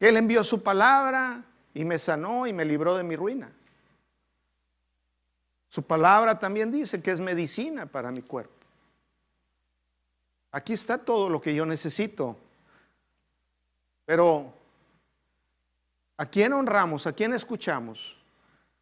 Que 0.00 0.08
Él 0.08 0.16
envió 0.16 0.42
su 0.42 0.62
palabra 0.62 1.44
y 1.74 1.84
me 1.84 1.98
sanó 1.98 2.46
y 2.46 2.54
me 2.54 2.64
libró 2.64 2.94
de 2.94 3.04
mi 3.04 3.16
ruina. 3.16 3.52
Su 5.72 5.82
palabra 5.82 6.38
también 6.38 6.70
dice 6.70 7.00
que 7.00 7.12
es 7.12 7.18
medicina 7.18 7.86
para 7.86 8.10
mi 8.10 8.20
cuerpo. 8.20 8.52
Aquí 10.50 10.74
está 10.74 10.98
todo 10.98 11.30
lo 11.30 11.40
que 11.40 11.54
yo 11.54 11.64
necesito. 11.64 12.36
Pero, 14.04 14.52
¿a 16.18 16.26
quién 16.26 16.52
honramos? 16.52 17.06
¿A 17.06 17.14
quién 17.14 17.32
escuchamos? 17.32 18.18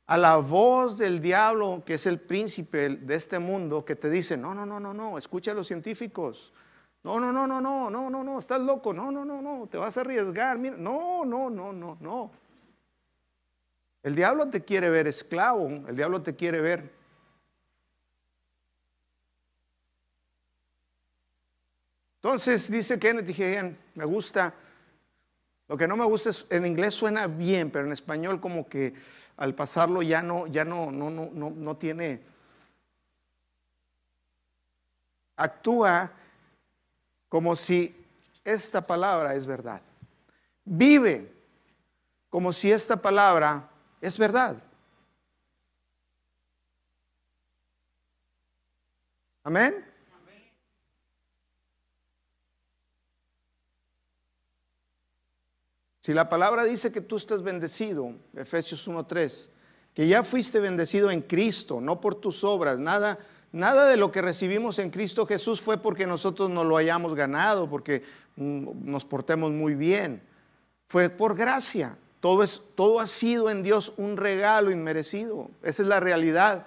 A 0.07 0.17
la 0.17 0.39
voz 0.39 0.99
del 0.99 1.21
diablo, 1.21 1.85
que 1.87 1.95
es 1.95 2.07
el 2.07 2.19
príncipe 2.19 2.89
de 2.89 3.15
este 3.15 3.39
mundo, 3.39 3.85
que 3.85 3.95
te 3.95 4.11
dice, 4.11 4.37
no, 4.37 4.53
no, 4.53 4.67
no, 4.67 4.81
no, 4.81 4.93
no, 4.93 5.17
escucha 5.17 5.53
a 5.53 5.55
los 5.55 5.69
científicos. 5.69 6.53
No, 7.05 7.21
no, 7.21 7.31
no, 7.31 7.47
no, 7.47 7.61
no, 7.61 7.89
no, 7.89 8.11
no, 8.11 8.25
no, 8.25 8.37
estás 8.41 8.61
loco. 8.61 8.93
No, 8.93 9.13
no, 9.13 9.25
no, 9.25 9.41
no, 9.41 9.69
te 9.69 9.79
vas 9.79 9.97
a 9.97 10.01
arriesgar. 10.01 10.59
Mira, 10.59 10.77
no, 10.77 11.25
no, 11.25 11.51
no, 11.51 11.73
no, 11.73 11.97
no. 12.01 12.33
El 14.03 14.15
diablo 14.15 14.49
te 14.49 14.65
quiere 14.65 14.89
ver 14.89 15.07
esclavo, 15.07 15.69
el 15.69 15.95
diablo 15.95 16.23
te 16.23 16.35
quiere 16.35 16.61
ver. 16.61 16.91
Entonces 22.17 22.71
dice 22.71 22.99
Kenneth, 22.99 23.27
dije, 23.27 23.75
me 23.95 24.05
gusta, 24.05 24.55
lo 25.69 25.77
que 25.77 25.89
no 25.89 25.97
me 25.97 26.05
gusta 26.05 26.31
es, 26.31 26.47
en 26.51 26.67
inglés 26.67 26.95
suena 26.95 27.27
bien, 27.27 27.71
pero 27.71 27.87
en 27.87 27.93
español 27.93 28.41
como 28.41 28.69
que 28.69 28.93
al 29.39 29.55
pasarlo 29.55 30.03
ya 30.03 30.23
no, 30.23 30.47
ya 30.47 30.65
no, 30.65 30.91
no, 30.91 31.09
no, 31.09 31.31
no, 31.33 31.51
no 31.51 31.77
tiene, 31.77 32.21
actúa 35.37 36.13
como 37.31 37.57
si 37.57 37.97
esta 38.45 38.87
palabra 38.87 39.35
es 39.35 39.47
verdad. 39.47 39.81
Vive 40.65 41.33
como 42.29 42.53
si 42.53 42.71
esta 42.71 43.01
palabra 43.01 43.70
es 44.01 44.19
verdad. 44.19 44.63
Amén. 49.43 49.87
Si 56.01 56.15
la 56.15 56.29
palabra 56.29 56.65
dice 56.65 56.91
que 56.91 57.01
tú 57.01 57.17
estás 57.17 57.43
bendecido, 57.43 58.15
Efesios 58.35 58.87
1:3, 58.89 59.51
que 59.95 60.09
ya 60.09 60.23
fuiste 60.23 60.59
bendecido 60.61 61.11
en 61.11 61.23
Cristo, 61.23 61.81
no 61.81 62.01
por 62.01 62.15
tus 62.15 62.43
obras, 62.43 62.79
nada 62.79 63.19
nada 63.53 63.87
de 63.89 63.97
lo 63.97 64.13
que 64.13 64.23
recibimos 64.23 64.79
en 64.79 64.91
Cristo 64.91 65.27
Jesús 65.27 65.61
fue 65.61 65.79
porque 65.79 66.07
nosotros 66.07 66.51
nos 66.51 66.67
lo 66.67 66.77
hayamos 66.77 67.15
ganado, 67.15 67.69
porque 67.69 68.03
mm, 68.37 68.91
nos 68.91 69.05
portemos 69.05 69.51
muy 69.51 69.75
bien. 69.75 70.23
Fue 70.87 71.09
por 71.09 71.37
gracia. 71.37 71.97
Todo, 72.21 72.43
es, 72.43 72.63
todo 72.75 73.01
ha 73.01 73.07
sido 73.07 73.51
en 73.51 73.63
Dios 73.63 73.95
un 73.97 74.17
regalo 74.17 74.71
inmerecido. 74.71 75.51
Esa 75.63 75.83
es 75.83 75.89
la 75.89 76.01
realidad. 76.01 76.67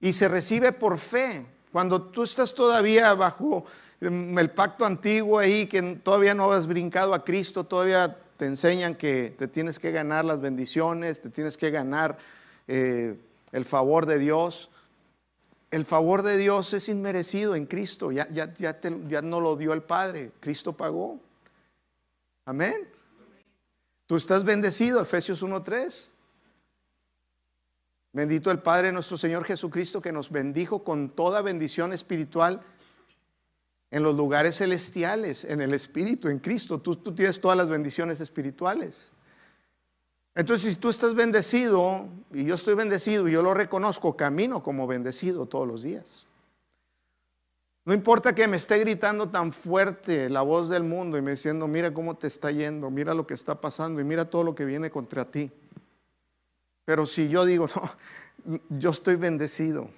Y 0.00 0.14
se 0.14 0.28
recibe 0.28 0.72
por 0.72 0.98
fe. 0.98 1.46
Cuando 1.70 2.00
tú 2.00 2.22
estás 2.22 2.54
todavía 2.54 3.14
bajo 3.14 3.64
mm, 4.00 4.38
el 4.38 4.50
pacto 4.50 4.84
antiguo 4.86 5.38
ahí, 5.38 5.66
que 5.66 5.82
todavía 6.02 6.34
no 6.34 6.50
has 6.50 6.66
brincado 6.66 7.12
a 7.12 7.24
Cristo, 7.24 7.64
todavía 7.64 8.16
te 8.36 8.46
enseñan 8.46 8.94
que 8.94 9.34
te 9.38 9.48
tienes 9.48 9.78
que 9.78 9.92
ganar 9.92 10.24
las 10.24 10.40
bendiciones, 10.40 11.20
te 11.20 11.30
tienes 11.30 11.56
que 11.56 11.70
ganar 11.70 12.16
eh, 12.66 13.16
el 13.52 13.64
favor 13.64 14.06
de 14.06 14.18
Dios. 14.18 14.70
El 15.70 15.84
favor 15.84 16.22
de 16.22 16.36
Dios 16.36 16.72
es 16.72 16.88
inmerecido 16.88 17.56
en 17.56 17.66
Cristo, 17.66 18.12
ya, 18.12 18.28
ya, 18.30 18.54
ya, 18.54 18.78
ya 19.08 19.22
no 19.22 19.40
lo 19.40 19.56
dio 19.56 19.72
el 19.72 19.82
Padre, 19.82 20.30
Cristo 20.38 20.72
pagó. 20.72 21.18
Amén. 22.44 22.93
Tú 24.06 24.16
estás 24.16 24.44
bendecido, 24.44 25.00
Efesios 25.00 25.42
1.3. 25.42 26.08
Bendito 28.12 28.50
el 28.50 28.60
Padre 28.60 28.92
nuestro 28.92 29.16
Señor 29.16 29.44
Jesucristo 29.44 30.00
que 30.00 30.12
nos 30.12 30.30
bendijo 30.30 30.84
con 30.84 31.10
toda 31.10 31.42
bendición 31.42 31.92
espiritual 31.92 32.62
en 33.90 34.02
los 34.02 34.14
lugares 34.14 34.58
celestiales, 34.58 35.44
en 35.44 35.60
el 35.60 35.74
Espíritu, 35.74 36.28
en 36.28 36.38
Cristo. 36.38 36.80
Tú, 36.80 36.96
tú 36.96 37.14
tienes 37.14 37.40
todas 37.40 37.56
las 37.56 37.70
bendiciones 37.70 38.20
espirituales. 38.20 39.12
Entonces, 40.34 40.74
si 40.74 40.80
tú 40.80 40.90
estás 40.90 41.14
bendecido 41.14 42.08
y 42.32 42.44
yo 42.44 42.56
estoy 42.56 42.74
bendecido 42.74 43.28
y 43.28 43.32
yo 43.32 43.42
lo 43.42 43.54
reconozco, 43.54 44.16
camino 44.16 44.62
como 44.62 44.86
bendecido 44.86 45.46
todos 45.46 45.66
los 45.66 45.82
días. 45.82 46.23
No 47.86 47.92
importa 47.92 48.34
que 48.34 48.48
me 48.48 48.56
esté 48.56 48.78
gritando 48.78 49.28
tan 49.28 49.52
fuerte 49.52 50.30
la 50.30 50.40
voz 50.40 50.70
del 50.70 50.84
mundo 50.84 51.18
y 51.18 51.22
me 51.22 51.32
diciendo, 51.32 51.68
mira 51.68 51.92
cómo 51.92 52.16
te 52.16 52.26
está 52.26 52.50
yendo, 52.50 52.90
mira 52.90 53.12
lo 53.12 53.26
que 53.26 53.34
está 53.34 53.60
pasando 53.60 54.00
y 54.00 54.04
mira 54.04 54.24
todo 54.24 54.42
lo 54.42 54.54
que 54.54 54.64
viene 54.64 54.90
contra 54.90 55.30
ti. 55.30 55.52
Pero 56.86 57.04
si 57.04 57.28
yo 57.28 57.44
digo, 57.44 57.68
no, 58.44 58.60
yo 58.70 58.90
estoy 58.90 59.16
bendecido. 59.16 59.90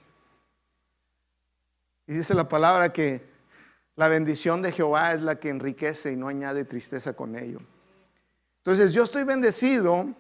Y 2.09 2.15
dice 2.15 2.35
la 2.35 2.49
palabra 2.49 2.93
que 2.93 3.23
la 3.95 4.09
bendición 4.09 4.63
de 4.63 4.73
Jehová 4.73 5.13
es 5.13 5.23
la 5.23 5.37
que 5.37 5.49
enriquece 5.49 6.13
y 6.13 6.17
no 6.17 6.27
añade 6.27 6.65
tristeza 6.65 7.15
con 7.15 7.37
ello. 7.37 7.61
Entonces 8.59 8.93
yo 8.93 9.05
estoy 9.05 9.23
bendecido 9.23 10.13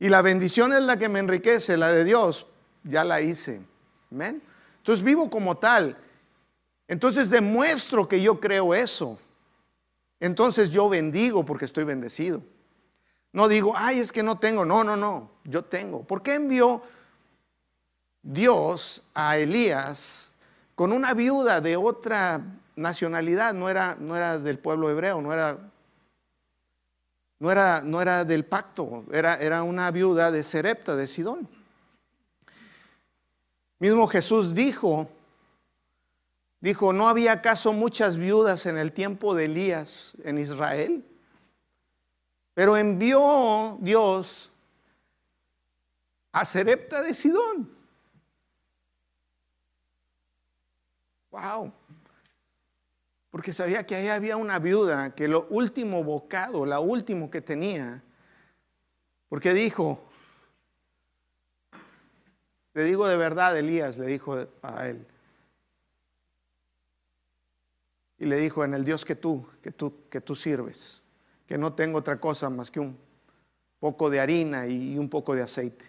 y 0.00 0.08
la 0.08 0.20
bendición 0.20 0.72
es 0.72 0.82
la 0.82 0.96
que 0.96 1.08
me 1.08 1.20
enriquece, 1.20 1.76
la 1.76 1.92
de 1.92 2.04
Dios, 2.04 2.48
ya 2.82 3.04
la 3.04 3.20
hice. 3.20 3.60
Amén. 4.10 4.42
Entonces 4.78 5.04
vivo 5.04 5.30
como 5.30 5.56
tal. 5.56 5.96
Entonces 6.88 7.28
demuestro 7.28 8.08
que 8.08 8.22
yo 8.22 8.40
creo 8.40 8.74
eso. 8.74 9.18
Entonces 10.18 10.70
yo 10.70 10.88
bendigo 10.88 11.44
porque 11.44 11.66
estoy 11.66 11.84
bendecido. 11.84 12.42
No 13.32 13.46
digo, 13.46 13.74
ay, 13.76 14.00
es 14.00 14.10
que 14.10 14.22
no 14.22 14.38
tengo. 14.38 14.64
No, 14.64 14.82
no, 14.82 14.96
no, 14.96 15.30
yo 15.44 15.64
tengo. 15.64 16.02
¿Por 16.02 16.22
qué 16.22 16.34
envió 16.34 16.82
Dios 18.22 19.02
a 19.14 19.36
Elías 19.36 20.32
con 20.74 20.92
una 20.92 21.12
viuda 21.12 21.60
de 21.60 21.76
otra 21.76 22.42
nacionalidad? 22.74 23.52
No 23.52 23.68
era, 23.68 23.96
no 24.00 24.16
era 24.16 24.38
del 24.38 24.58
pueblo 24.58 24.90
hebreo, 24.90 25.20
no 25.20 25.32
era, 25.32 25.58
no 27.38 27.52
era, 27.52 27.82
no 27.82 28.00
era 28.00 28.24
del 28.24 28.46
pacto, 28.46 29.04
era, 29.12 29.34
era 29.34 29.62
una 29.62 29.90
viuda 29.90 30.32
de 30.32 30.42
Serepta, 30.42 30.96
de 30.96 31.06
Sidón. 31.06 31.46
Mismo 33.78 34.08
Jesús 34.08 34.54
dijo 34.54 35.08
Dijo, 36.60 36.92
¿no 36.92 37.08
había 37.08 37.32
acaso 37.32 37.72
muchas 37.72 38.16
viudas 38.16 38.66
en 38.66 38.78
el 38.78 38.92
tiempo 38.92 39.34
de 39.34 39.44
Elías 39.44 40.16
en 40.24 40.38
Israel? 40.38 41.04
Pero 42.54 42.76
envió 42.76 43.78
Dios 43.80 44.50
a 46.32 46.44
Serepta 46.44 47.00
de 47.00 47.14
Sidón. 47.14 47.70
Wow. 51.30 51.72
Porque 53.30 53.52
sabía 53.52 53.86
que 53.86 53.94
ahí 53.94 54.08
había 54.08 54.36
una 54.36 54.58
viuda 54.58 55.14
que 55.14 55.28
lo 55.28 55.46
último 55.50 56.02
bocado, 56.02 56.66
la 56.66 56.80
último 56.80 57.30
que 57.30 57.40
tenía, 57.40 58.02
porque 59.28 59.52
dijo, 59.52 60.04
le 62.74 62.82
digo 62.82 63.06
de 63.06 63.16
verdad, 63.16 63.56
Elías 63.56 63.98
le 63.98 64.06
dijo 64.06 64.46
a 64.62 64.88
él, 64.88 65.06
y 68.18 68.26
le 68.26 68.36
dijo, 68.36 68.64
en 68.64 68.74
el 68.74 68.84
Dios 68.84 69.04
que 69.04 69.14
tú, 69.14 69.46
que 69.62 69.70
tú, 69.70 70.08
que 70.10 70.20
tú 70.20 70.34
sirves, 70.34 71.02
que 71.46 71.56
no 71.56 71.72
tengo 71.74 71.98
otra 71.98 72.20
cosa 72.20 72.50
más 72.50 72.70
que 72.70 72.80
un 72.80 72.98
poco 73.78 74.10
de 74.10 74.20
harina 74.20 74.66
y 74.66 74.98
un 74.98 75.08
poco 75.08 75.34
de 75.34 75.42
aceite. 75.42 75.84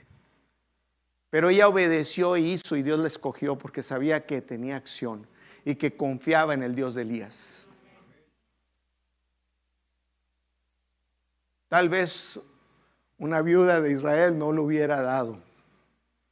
Pero 1.29 1.49
ella 1.49 1.67
obedeció 1.67 2.37
y 2.37 2.51
hizo 2.51 2.75
y 2.75 2.83
Dios 2.83 2.99
la 2.99 3.07
escogió 3.07 3.57
porque 3.57 3.83
sabía 3.83 4.25
que 4.25 4.41
tenía 4.41 4.75
acción 4.77 5.27
y 5.63 5.75
que 5.75 5.95
confiaba 5.95 6.53
en 6.53 6.63
el 6.63 6.75
Dios 6.75 6.95
de 6.95 7.03
Elías. 7.03 7.67
Tal 11.67 11.87
vez 11.87 12.39
una 13.19 13.41
viuda 13.41 13.79
de 13.79 13.91
Israel 13.91 14.37
no 14.37 14.51
lo 14.51 14.63
hubiera 14.63 15.01
dado. 15.01 15.39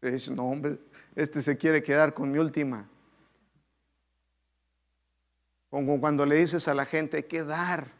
Dice, 0.01 0.31
no, 0.31 0.49
hombre, 0.49 0.79
este 1.15 1.41
se 1.41 1.57
quiere 1.57 1.83
quedar 1.83 2.13
con 2.13 2.31
mi 2.31 2.39
última. 2.39 2.87
Como 5.69 5.99
cuando 5.99 6.25
le 6.25 6.35
dices 6.35 6.67
a 6.67 6.73
la 6.73 6.85
gente, 6.85 7.17
hay 7.17 7.23
que 7.23 7.43
dar. 7.43 7.91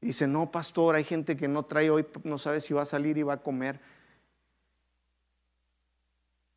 dice, 0.00 0.26
no, 0.26 0.50
pastor, 0.50 0.94
hay 0.94 1.04
gente 1.04 1.34
que 1.34 1.48
no 1.48 1.62
trae 1.62 1.88
hoy, 1.88 2.06
no 2.24 2.36
sabe 2.36 2.60
si 2.60 2.74
va 2.74 2.82
a 2.82 2.86
salir 2.86 3.16
y 3.16 3.22
va 3.22 3.34
a 3.34 3.42
comer. 3.42 3.80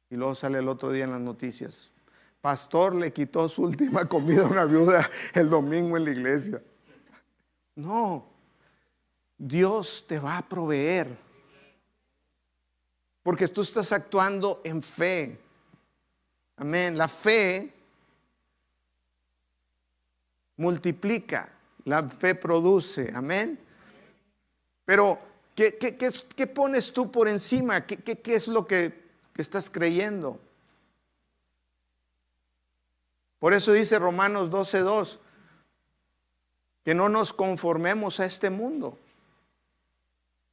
Y 0.10 0.16
luego 0.16 0.36
sale 0.36 0.60
el 0.60 0.68
otro 0.68 0.92
día 0.92 1.06
en 1.06 1.12
las 1.12 1.22
noticias. 1.22 1.94
Pastor 2.42 2.96
le 2.96 3.12
quitó 3.14 3.48
su 3.48 3.64
última 3.64 4.08
comida 4.08 4.44
a 4.44 4.48
una 4.48 4.66
viuda 4.66 5.10
el 5.34 5.50
domingo 5.50 5.96
en 5.96 6.06
la 6.06 6.12
iglesia. 6.12 6.62
No, 7.76 8.28
Dios 9.38 10.06
te 10.08 10.20
va 10.20 10.38
a 10.40 10.48
proveer. 10.48 11.08
Porque 13.24 13.48
tú 13.48 13.62
estás 13.62 13.92
actuando 13.92 14.62
en 14.64 14.82
fe. 14.82 15.40
Amén. 16.56 16.98
La 16.98 17.08
fe 17.08 17.77
multiplica, 20.58 21.50
la 21.86 22.08
fe 22.08 22.36
produce. 22.36 23.12
Amén. 23.16 23.60
Pero, 24.86 25.20
¿qué, 25.56 25.78
qué, 25.78 26.48
pones 26.48 26.92
tú 26.92 27.12
por 27.12 27.28
encima? 27.28 27.86
¿Qué, 27.86 27.98
qué 27.98 28.36
es 28.36 28.48
lo 28.48 28.68
que 28.68 29.08
estás 29.38 29.70
creyendo? 29.70 30.40
Por 33.40 33.54
eso 33.54 33.72
dice 33.72 34.00
Romanos 34.00 34.50
12:2 34.50 35.20
que 36.84 36.96
no 36.96 37.10
nos 37.10 37.34
conformemos 37.34 38.22
a 38.22 38.26
este 38.26 38.50
mundo, 38.50 38.98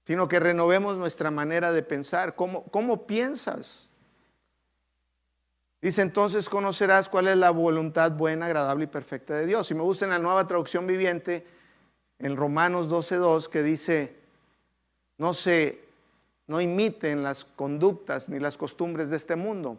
sino 0.04 0.26
que 0.26 0.40
renovemos 0.40 0.96
nuestra 0.96 1.30
manera 1.30 1.72
de 1.72 1.82
pensar. 1.84 2.34
¿Cómo, 2.34 2.64
cómo 2.64 3.06
piensas? 3.06 3.88
Dice 5.84 6.00
entonces 6.00 6.48
conocerás 6.48 7.10
cuál 7.10 7.28
es 7.28 7.36
la 7.36 7.50
voluntad 7.50 8.12
buena, 8.12 8.46
agradable 8.46 8.84
y 8.84 8.86
perfecta 8.86 9.34
de 9.34 9.44
Dios. 9.44 9.70
Y 9.70 9.74
me 9.74 9.82
gusta 9.82 10.06
en 10.06 10.12
la 10.12 10.18
nueva 10.18 10.46
traducción 10.46 10.86
viviente, 10.86 11.46
en 12.18 12.38
Romanos 12.38 12.88
12.2, 12.88 13.50
que 13.50 13.62
dice, 13.62 14.16
no 15.18 15.34
se, 15.34 15.84
no 16.46 16.58
imiten 16.62 17.22
las 17.22 17.44
conductas 17.44 18.30
ni 18.30 18.40
las 18.40 18.56
costumbres 18.56 19.10
de 19.10 19.18
este 19.18 19.36
mundo. 19.36 19.78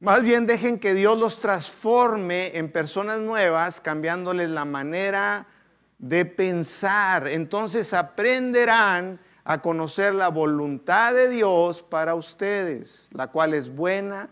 Más 0.00 0.24
bien 0.24 0.48
dejen 0.48 0.80
que 0.80 0.94
Dios 0.94 1.16
los 1.16 1.38
transforme 1.38 2.58
en 2.58 2.72
personas 2.72 3.20
nuevas, 3.20 3.80
cambiándoles 3.80 4.50
la 4.50 4.64
manera 4.64 5.46
de 5.96 6.24
pensar. 6.24 7.28
Entonces 7.28 7.94
aprenderán 7.94 9.20
a 9.44 9.60
conocer 9.60 10.14
la 10.14 10.28
voluntad 10.28 11.12
de 11.12 11.28
Dios 11.28 11.82
para 11.82 12.14
ustedes, 12.14 13.10
la 13.12 13.28
cual 13.28 13.52
es 13.52 13.74
buena, 13.74 14.30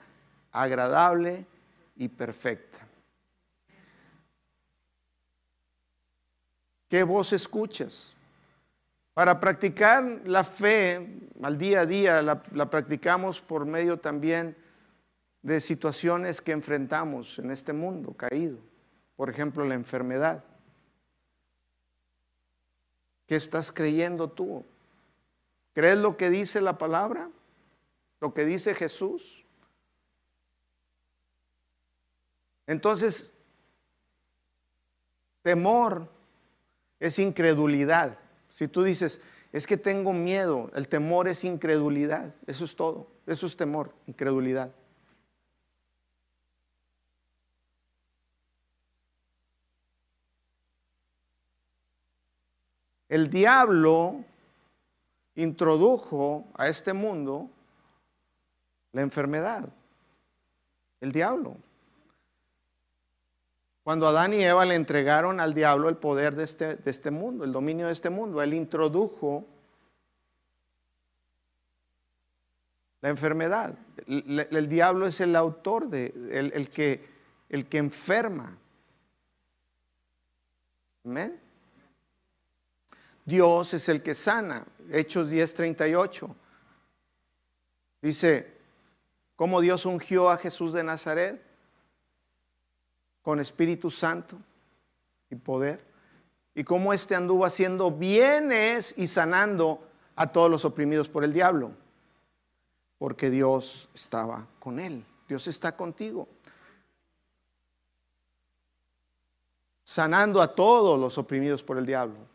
agradable 0.50 1.46
y 1.96 2.08
perfecta. 2.08 2.78
¿Qué 6.88 7.02
voz 7.02 7.32
escuchas? 7.32 8.14
Para 9.12 9.38
practicar 9.38 10.22
la 10.24 10.44
fe 10.44 11.28
al 11.42 11.58
día 11.58 11.80
a 11.80 11.86
día, 11.86 12.22
la, 12.22 12.42
la, 12.52 12.70
practicamos 12.70 13.42
por 13.42 13.66
medio 13.66 13.98
también 13.98 14.56
de 15.42 15.60
situaciones 15.60 16.40
que 16.40 16.52
enfrentamos 16.52 17.38
en 17.38 17.50
este 17.50 17.74
mundo 17.74 18.14
caído. 18.14 18.58
Por 19.16 19.28
ejemplo, 19.28 19.64
la 19.66 19.74
enfermedad. 19.74 20.42
¿Qué 23.26 23.36
estás 23.36 23.70
creyendo 23.70 24.30
tú? 24.30 24.64
¿Crees 25.72 25.98
lo 25.98 26.16
que 26.16 26.30
dice 26.30 26.60
la 26.60 26.78
palabra? 26.78 27.30
¿Lo 28.20 28.34
que 28.34 28.44
dice 28.44 28.74
Jesús? 28.74 29.44
Entonces, 32.66 33.34
temor 35.42 36.08
es 37.00 37.18
incredulidad. 37.18 38.18
Si 38.50 38.68
tú 38.68 38.82
dices, 38.82 39.20
es 39.52 39.66
que 39.66 39.76
tengo 39.76 40.12
miedo, 40.12 40.70
el 40.74 40.88
temor 40.88 41.28
es 41.28 41.44
incredulidad. 41.44 42.34
Eso 42.46 42.64
es 42.64 42.76
todo. 42.76 43.08
Eso 43.26 43.46
es 43.46 43.56
temor, 43.56 43.92
incredulidad. 44.06 44.72
El 53.08 53.28
diablo 53.28 54.24
introdujo 55.34 56.46
a 56.54 56.68
este 56.68 56.92
mundo 56.92 57.50
la 58.92 59.02
enfermedad, 59.02 59.68
el 61.00 61.12
diablo. 61.12 61.56
Cuando 63.82 64.06
Adán 64.06 64.32
y 64.32 64.42
Eva 64.42 64.64
le 64.64 64.76
entregaron 64.76 65.40
al 65.40 65.54
diablo 65.54 65.88
el 65.88 65.96
poder 65.96 66.36
de 66.36 66.44
este, 66.44 66.76
de 66.76 66.90
este 66.90 67.10
mundo, 67.10 67.44
el 67.44 67.52
dominio 67.52 67.86
de 67.86 67.92
este 67.92 68.10
mundo, 68.10 68.40
él 68.40 68.54
introdujo 68.54 69.44
la 73.00 73.08
enfermedad. 73.08 73.76
El, 74.06 74.68
diablo 74.68 75.06
es 75.06 75.20
el 75.20 75.34
autor 75.34 75.88
de, 75.88 76.14
el, 76.30 76.70
que, 76.70 77.04
el 77.48 77.68
que 77.68 77.78
enferma. 77.78 78.56
Amén. 81.04 81.41
Dios 83.24 83.74
es 83.74 83.88
el 83.88 84.02
que 84.02 84.14
sana. 84.14 84.64
Hechos 84.90 85.30
10:38. 85.30 86.34
Dice, 88.00 88.52
cómo 89.36 89.60
Dios 89.60 89.86
ungió 89.86 90.30
a 90.30 90.36
Jesús 90.36 90.72
de 90.72 90.82
Nazaret 90.82 91.42
con 93.22 93.40
Espíritu 93.40 93.90
Santo 93.90 94.36
y 95.30 95.36
poder, 95.36 95.84
y 96.54 96.64
cómo 96.64 96.92
éste 96.92 97.14
anduvo 97.14 97.46
haciendo 97.46 97.90
bienes 97.90 98.94
y 98.96 99.06
sanando 99.06 99.82
a 100.16 100.30
todos 100.30 100.50
los 100.50 100.64
oprimidos 100.64 101.08
por 101.08 101.24
el 101.24 101.32
diablo, 101.32 101.72
porque 102.98 103.30
Dios 103.30 103.88
estaba 103.94 104.46
con 104.58 104.78
él, 104.78 105.04
Dios 105.28 105.46
está 105.46 105.76
contigo. 105.76 106.28
Sanando 109.84 110.40
a 110.40 110.54
todos 110.54 111.00
los 111.00 111.18
oprimidos 111.18 111.62
por 111.62 111.78
el 111.78 111.86
diablo. 111.86 112.31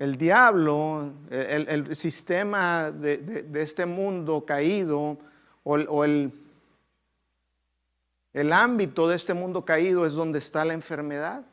El 0.00 0.16
diablo, 0.16 1.12
el, 1.28 1.94
sistema 1.94 2.90
de, 2.90 3.46
este 3.56 3.84
mundo 3.84 4.46
caído 4.46 5.18
o, 5.62 6.04
el, 6.04 6.32
el 8.32 8.52
ámbito 8.54 9.06
de 9.06 9.16
este 9.16 9.34
mundo 9.34 9.62
caído 9.62 10.06
es 10.06 10.14
donde 10.14 10.38
está 10.38 10.64
la 10.64 10.72
enfermedad. 10.72 11.44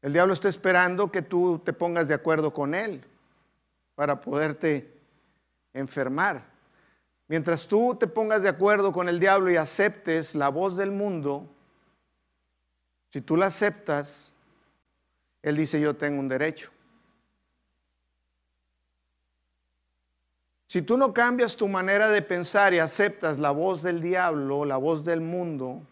El 0.00 0.14
diablo 0.14 0.32
está 0.32 0.48
esperando 0.48 1.12
que 1.12 1.20
tú 1.20 1.60
te 1.62 1.74
pongas 1.74 2.08
de 2.08 2.14
acuerdo 2.14 2.54
con 2.54 2.74
él 2.74 3.04
para 3.94 4.18
poderte 4.18 4.98
enfermar. 5.74 6.42
Mientras 7.28 7.66
tú 7.66 7.94
te 8.00 8.06
pongas 8.06 8.42
de 8.42 8.48
acuerdo 8.48 8.94
con 8.94 9.10
el 9.10 9.20
diablo 9.20 9.50
y 9.50 9.56
aceptes 9.56 10.34
la 10.34 10.48
voz 10.48 10.78
del 10.78 10.90
mundo, 10.90 11.46
si 13.10 13.20
tú 13.20 13.36
la 13.36 13.48
aceptas, 13.48 14.32
él 15.42 15.56
dice, 15.56 15.80
yo 15.80 15.96
tengo 15.96 16.20
un 16.20 16.28
derecho. 16.28 16.70
Si 20.66 20.82
tú 20.82 20.96
no 20.96 21.12
cambias 21.12 21.56
tu 21.56 21.66
manera 21.66 22.08
de 22.10 22.22
pensar 22.22 22.72
y 22.74 22.78
aceptas 22.78 23.38
la 23.38 23.50
voz 23.50 23.82
del 23.82 24.00
diablo, 24.00 24.64
la 24.64 24.76
voz 24.76 25.04
del 25.04 25.20
mundo, 25.20 25.82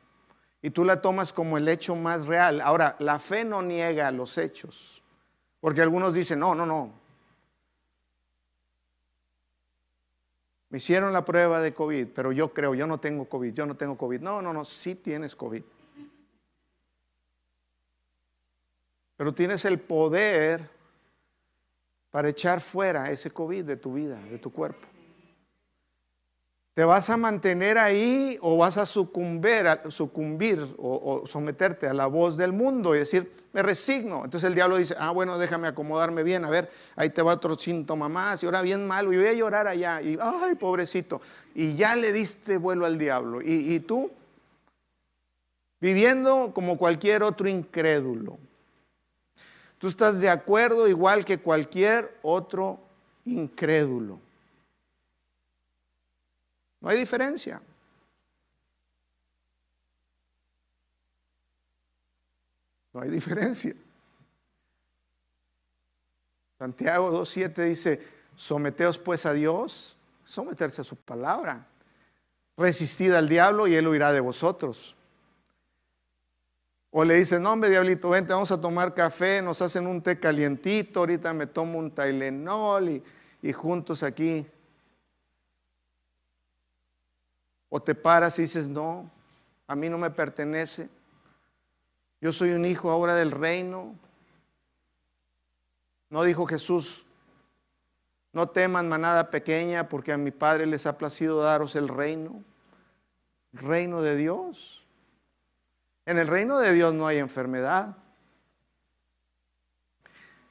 y 0.62 0.70
tú 0.70 0.84
la 0.84 1.02
tomas 1.02 1.32
como 1.32 1.56
el 1.56 1.66
hecho 1.68 1.96
más 1.96 2.26
real. 2.26 2.60
Ahora, 2.60 2.94
la 3.00 3.18
fe 3.18 3.44
no 3.44 3.62
niega 3.62 4.10
los 4.12 4.38
hechos, 4.38 5.02
porque 5.60 5.82
algunos 5.82 6.14
dicen, 6.14 6.38
no, 6.38 6.54
no, 6.54 6.64
no. 6.64 6.92
Me 10.70 10.78
hicieron 10.78 11.12
la 11.12 11.24
prueba 11.24 11.60
de 11.60 11.72
COVID, 11.72 12.08
pero 12.14 12.30
yo 12.30 12.52
creo, 12.52 12.74
yo 12.74 12.86
no 12.86 13.00
tengo 13.00 13.28
COVID, 13.28 13.52
yo 13.52 13.66
no 13.66 13.76
tengo 13.76 13.96
COVID. 13.96 14.20
No, 14.20 14.42
no, 14.42 14.52
no, 14.52 14.64
sí 14.64 14.94
tienes 14.94 15.34
COVID. 15.34 15.62
Pero 19.18 19.34
tienes 19.34 19.64
el 19.64 19.80
poder 19.80 20.70
para 22.10 22.28
echar 22.28 22.60
fuera 22.60 23.10
ese 23.10 23.32
COVID 23.32 23.64
de 23.64 23.76
tu 23.76 23.92
vida, 23.92 24.16
de 24.30 24.38
tu 24.38 24.52
cuerpo. 24.52 24.86
¿Te 26.72 26.84
vas 26.84 27.10
a 27.10 27.16
mantener 27.16 27.78
ahí 27.78 28.38
o 28.40 28.56
vas 28.56 28.78
a 28.78 28.86
sucumbir, 28.86 29.66
sucumbir 29.88 30.64
o, 30.78 31.24
someterte 31.26 31.88
a 31.88 31.92
la 31.92 32.06
voz 32.06 32.36
del 32.36 32.52
mundo 32.52 32.94
y 32.94 33.00
decir, 33.00 33.28
me 33.52 33.64
resigno? 33.64 34.24
Entonces 34.24 34.44
el 34.44 34.54
diablo 34.54 34.76
dice, 34.76 34.94
ah, 34.96 35.10
bueno, 35.10 35.36
déjame 35.36 35.66
acomodarme 35.66 36.22
bien, 36.22 36.44
a 36.44 36.50
ver, 36.50 36.70
ahí 36.94 37.10
te 37.10 37.20
va 37.20 37.32
otro 37.32 37.58
síntoma 37.58 38.08
más 38.08 38.40
y 38.44 38.46
ahora 38.46 38.62
bien 38.62 38.86
malo 38.86 39.12
y 39.12 39.16
voy 39.16 39.26
a 39.26 39.32
llorar 39.32 39.66
allá 39.66 40.00
y, 40.00 40.16
ay, 40.20 40.54
pobrecito. 40.54 41.20
Y 41.56 41.74
ya 41.74 41.96
le 41.96 42.12
diste 42.12 42.56
vuelo 42.58 42.86
al 42.86 42.96
diablo. 42.96 43.42
Y, 43.42 43.74
y 43.74 43.80
tú, 43.80 44.12
viviendo 45.80 46.52
como 46.54 46.78
cualquier 46.78 47.24
otro 47.24 47.48
incrédulo, 47.48 48.38
Tú 49.78 49.86
estás 49.86 50.20
de 50.20 50.28
acuerdo 50.28 50.88
igual 50.88 51.24
que 51.24 51.38
cualquier 51.38 52.18
otro 52.22 52.80
incrédulo. 53.24 54.20
No 56.80 56.88
hay 56.88 56.98
diferencia. 56.98 57.60
No 62.92 63.00
hay 63.00 63.10
diferencia. 63.10 63.74
Santiago 66.58 67.12
2.7 67.12 67.64
dice, 67.64 68.04
someteos 68.34 68.98
pues 68.98 69.26
a 69.26 69.32
Dios, 69.32 69.96
someterse 70.24 70.80
a 70.80 70.84
su 70.84 70.96
palabra. 70.96 71.64
Resistid 72.56 73.12
al 73.12 73.28
diablo 73.28 73.68
y 73.68 73.76
él 73.76 73.86
huirá 73.86 74.12
de 74.12 74.18
vosotros. 74.18 74.96
O 77.00 77.04
le 77.04 77.14
dice, 77.14 77.38
no 77.38 77.52
hombre, 77.52 77.70
diablito, 77.70 78.10
vente, 78.10 78.32
vamos 78.32 78.50
a 78.50 78.60
tomar 78.60 78.92
café, 78.92 79.40
nos 79.40 79.62
hacen 79.62 79.86
un 79.86 80.02
té 80.02 80.18
calientito, 80.18 80.98
ahorita 80.98 81.32
me 81.32 81.46
tomo 81.46 81.78
un 81.78 81.92
Tylenol 81.92 82.88
y, 82.88 83.04
y 83.40 83.52
juntos 83.52 84.02
aquí. 84.02 84.44
O 87.68 87.80
te 87.80 87.94
paras 87.94 88.36
y 88.40 88.42
dices, 88.42 88.68
no, 88.68 89.08
a 89.68 89.76
mí 89.76 89.88
no 89.88 89.96
me 89.96 90.10
pertenece. 90.10 90.88
Yo 92.20 92.32
soy 92.32 92.50
un 92.50 92.64
hijo 92.64 92.90
ahora 92.90 93.14
del 93.14 93.30
reino. 93.30 93.94
No 96.10 96.24
dijo 96.24 96.46
Jesús, 96.46 97.06
no 98.32 98.48
teman 98.48 98.88
manada 98.88 99.30
pequeña 99.30 99.88
porque 99.88 100.10
a 100.10 100.18
mi 100.18 100.32
Padre 100.32 100.66
les 100.66 100.84
ha 100.84 100.98
placido 100.98 101.38
daros 101.42 101.76
el 101.76 101.86
reino. 101.86 102.42
Reino 103.52 104.02
de 104.02 104.16
Dios. 104.16 104.87
En 106.08 106.16
el 106.16 106.26
reino 106.26 106.58
de 106.58 106.72
Dios 106.72 106.94
no 106.94 107.06
hay 107.06 107.18
enfermedad. 107.18 107.94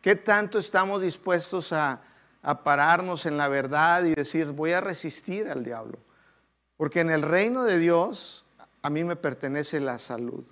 ¿Qué 0.04 0.16
tanto 0.16 0.60
estamos 0.60 1.02
dispuestos 1.02 1.74
a, 1.74 2.00
pararnos 2.64 3.26
en 3.26 3.38
la 3.38 3.48
verdad 3.48 4.04
y 4.04 4.14
decir, 4.14 4.46
voy 4.52 4.74
a 4.74 4.82
resistir 4.82 5.50
al 5.50 5.64
diablo? 5.64 5.98
Porque 6.78 7.00
en 7.00 7.10
el 7.10 7.24
reino 7.24 7.64
de 7.64 7.80
Dios 7.80 8.46
a 8.84 8.92
mí 8.92 9.04
me 9.04 9.16
pertenece 9.16 9.80
la 9.80 9.98
salud. 9.98 10.46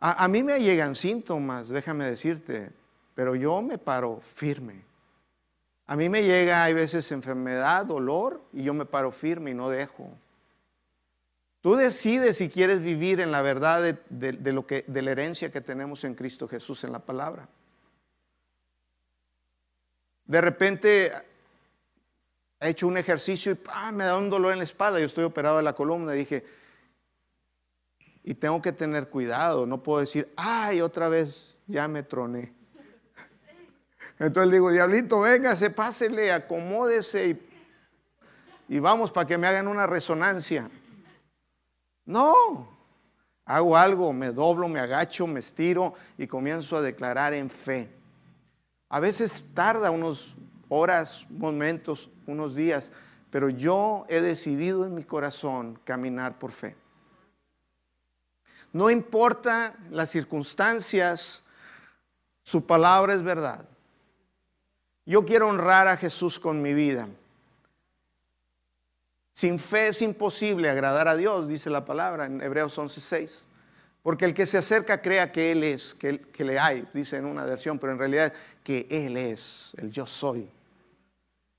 A, 0.00 0.24
a, 0.24 0.28
mí 0.28 0.42
me 0.42 0.58
llegan 0.58 0.94
síntomas, 0.94 1.68
déjame 1.68 2.06
decirte, 2.06 2.72
pero 3.14 3.34
yo 3.34 3.60
me 3.60 3.76
paro 3.76 4.18
firme. 4.34 4.82
A 5.86 5.94
mí 5.94 6.08
me 6.08 6.22
llega, 6.22 6.64
hay 6.64 6.72
veces 6.72 7.12
enfermedad, 7.12 7.84
dolor, 7.84 8.40
y 8.54 8.62
yo 8.62 8.72
me 8.72 8.86
paro 8.86 9.12
firme 9.12 9.50
y 9.50 9.54
no 9.54 9.68
dejo. 9.68 10.10
Tú 11.62 11.76
decides 11.76 12.38
si 12.38 12.48
quieres 12.48 12.82
vivir 12.82 13.20
en 13.20 13.30
la 13.30 13.40
verdad 13.40 13.96
de, 14.10 14.52
lo 14.52 14.66
que, 14.66 14.84
de 14.88 15.00
la 15.00 15.12
herencia 15.12 15.52
que 15.52 15.60
tenemos 15.60 16.02
en 16.02 16.16
Cristo 16.16 16.48
Jesús 16.48 16.82
en 16.82 16.90
la 16.90 16.98
palabra. 16.98 17.48
De 20.24 20.40
repente 20.40 21.12
he 22.58 22.68
hecho 22.68 22.88
un 22.88 22.96
ejercicio 22.96 23.52
y 23.52 23.92
me 23.92 24.04
da 24.04 24.18
un 24.18 24.28
dolor 24.28 24.52
en 24.52 24.58
la 24.58 24.64
espalda. 24.64 24.98
Yo 24.98 25.06
estoy 25.06 25.22
operado 25.22 25.58
de 25.58 25.62
la 25.62 25.72
columna 25.72 26.16
y 26.16 26.18
dije, 26.18 26.44
y 28.24 28.34
tengo 28.34 28.60
que 28.60 28.72
tener 28.72 29.08
cuidado. 29.08 29.64
No 29.64 29.84
puedo 29.84 30.00
decir, 30.00 30.32
ay, 30.34 30.80
otra 30.80 31.08
vez 31.08 31.56
ya 31.68 31.86
me 31.86 32.02
troné. 32.02 32.52
Entonces 34.18 34.50
digo, 34.50 34.72
diablito, 34.72 35.20
véngase, 35.20 35.70
pásele, 35.70 36.32
acomódese 36.32 37.28
y, 37.28 37.48
y 38.68 38.80
vamos 38.80 39.12
para 39.12 39.28
que 39.28 39.38
me 39.38 39.46
hagan 39.46 39.68
una 39.68 39.86
resonancia. 39.86 40.68
No, 42.04 42.68
hago 43.44 43.76
algo, 43.76 44.12
me 44.12 44.30
doblo, 44.32 44.68
me 44.68 44.80
agacho, 44.80 45.26
me 45.26 45.40
estiro 45.40 45.94
y 46.18 46.26
comienzo 46.26 46.76
a 46.76 46.82
declarar 46.82 47.34
en 47.34 47.48
fe. 47.48 47.88
A 48.88 49.00
veces 49.00 49.44
tarda 49.54 49.90
unos 49.90 50.34
horas, 50.68 51.26
momentos, 51.30 52.10
unos 52.26 52.54
días, 52.54 52.92
pero 53.30 53.48
yo 53.48 54.04
he 54.08 54.20
decidido 54.20 54.84
en 54.84 54.94
mi 54.94 55.04
corazón 55.04 55.78
caminar 55.84 56.38
por 56.38 56.50
fe. 56.50 56.76
No 58.72 58.90
importa 58.90 59.74
las 59.90 60.10
circunstancias, 60.10 61.44
su 62.42 62.66
palabra 62.66 63.14
es 63.14 63.22
verdad. 63.22 63.66
Yo 65.04 65.24
quiero 65.24 65.48
honrar 65.48 65.88
a 65.88 65.96
Jesús 65.96 66.38
con 66.38 66.62
mi 66.62 66.72
vida. 66.72 67.08
Sin 69.32 69.58
fe 69.58 69.88
es 69.88 70.02
imposible 70.02 70.68
agradar 70.68 71.08
a 71.08 71.16
Dios, 71.16 71.48
dice 71.48 71.70
la 71.70 71.84
palabra 71.84 72.26
en 72.26 72.40
Hebreos 72.42 72.78
11:6. 72.78 73.44
Porque 74.02 74.24
el 74.24 74.34
que 74.34 74.46
se 74.46 74.58
acerca 74.58 75.00
crea 75.00 75.30
que 75.30 75.52
Él 75.52 75.62
es, 75.62 75.94
que, 75.94 76.20
que, 76.20 76.44
le 76.44 76.58
hay, 76.58 76.86
dice 76.92 77.16
en 77.16 77.24
una 77.24 77.44
versión, 77.44 77.78
pero 77.78 77.92
en 77.92 77.98
realidad 77.98 78.32
que 78.64 78.86
Él 78.90 79.16
es, 79.16 79.74
el 79.78 79.92
yo 79.92 80.06
soy. 80.06 80.50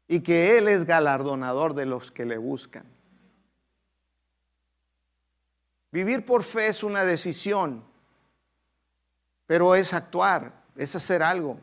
Y 0.08 0.20
que 0.20 0.58
Él 0.58 0.68
es 0.68 0.86
galardonador 0.86 1.74
de 1.74 1.86
los 1.86 2.12
que 2.12 2.26
le 2.26 2.38
buscan. 2.38 2.84
Vivir 5.94 6.26
por 6.26 6.44
fe 6.44 6.68
es 6.68 6.84
una 6.84 7.06
decisión, 7.06 7.82
pero 9.48 9.74
es 9.76 9.94
actuar, 9.94 10.52
es 10.76 10.96
hacer 10.96 11.24
algo. 11.24 11.60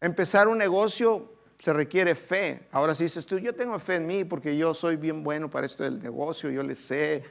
Empezar 0.00 0.48
un 0.48 0.58
negocio 0.58 1.31
se 1.62 1.72
requiere 1.72 2.16
fe. 2.16 2.66
Ahora 2.72 2.92
si 2.92 3.04
dices 3.04 3.24
tú, 3.24 3.38
yo 3.38 3.54
tengo 3.54 3.78
fe 3.78 3.94
en 3.94 4.06
mí 4.08 4.24
porque 4.24 4.56
yo 4.56 4.74
soy 4.74 4.96
bien 4.96 5.22
bueno 5.22 5.48
para 5.48 5.64
esto 5.64 5.84
del 5.84 6.02
negocio, 6.02 6.50
yo 6.50 6.60
le 6.64 6.74
sé. 6.74 7.22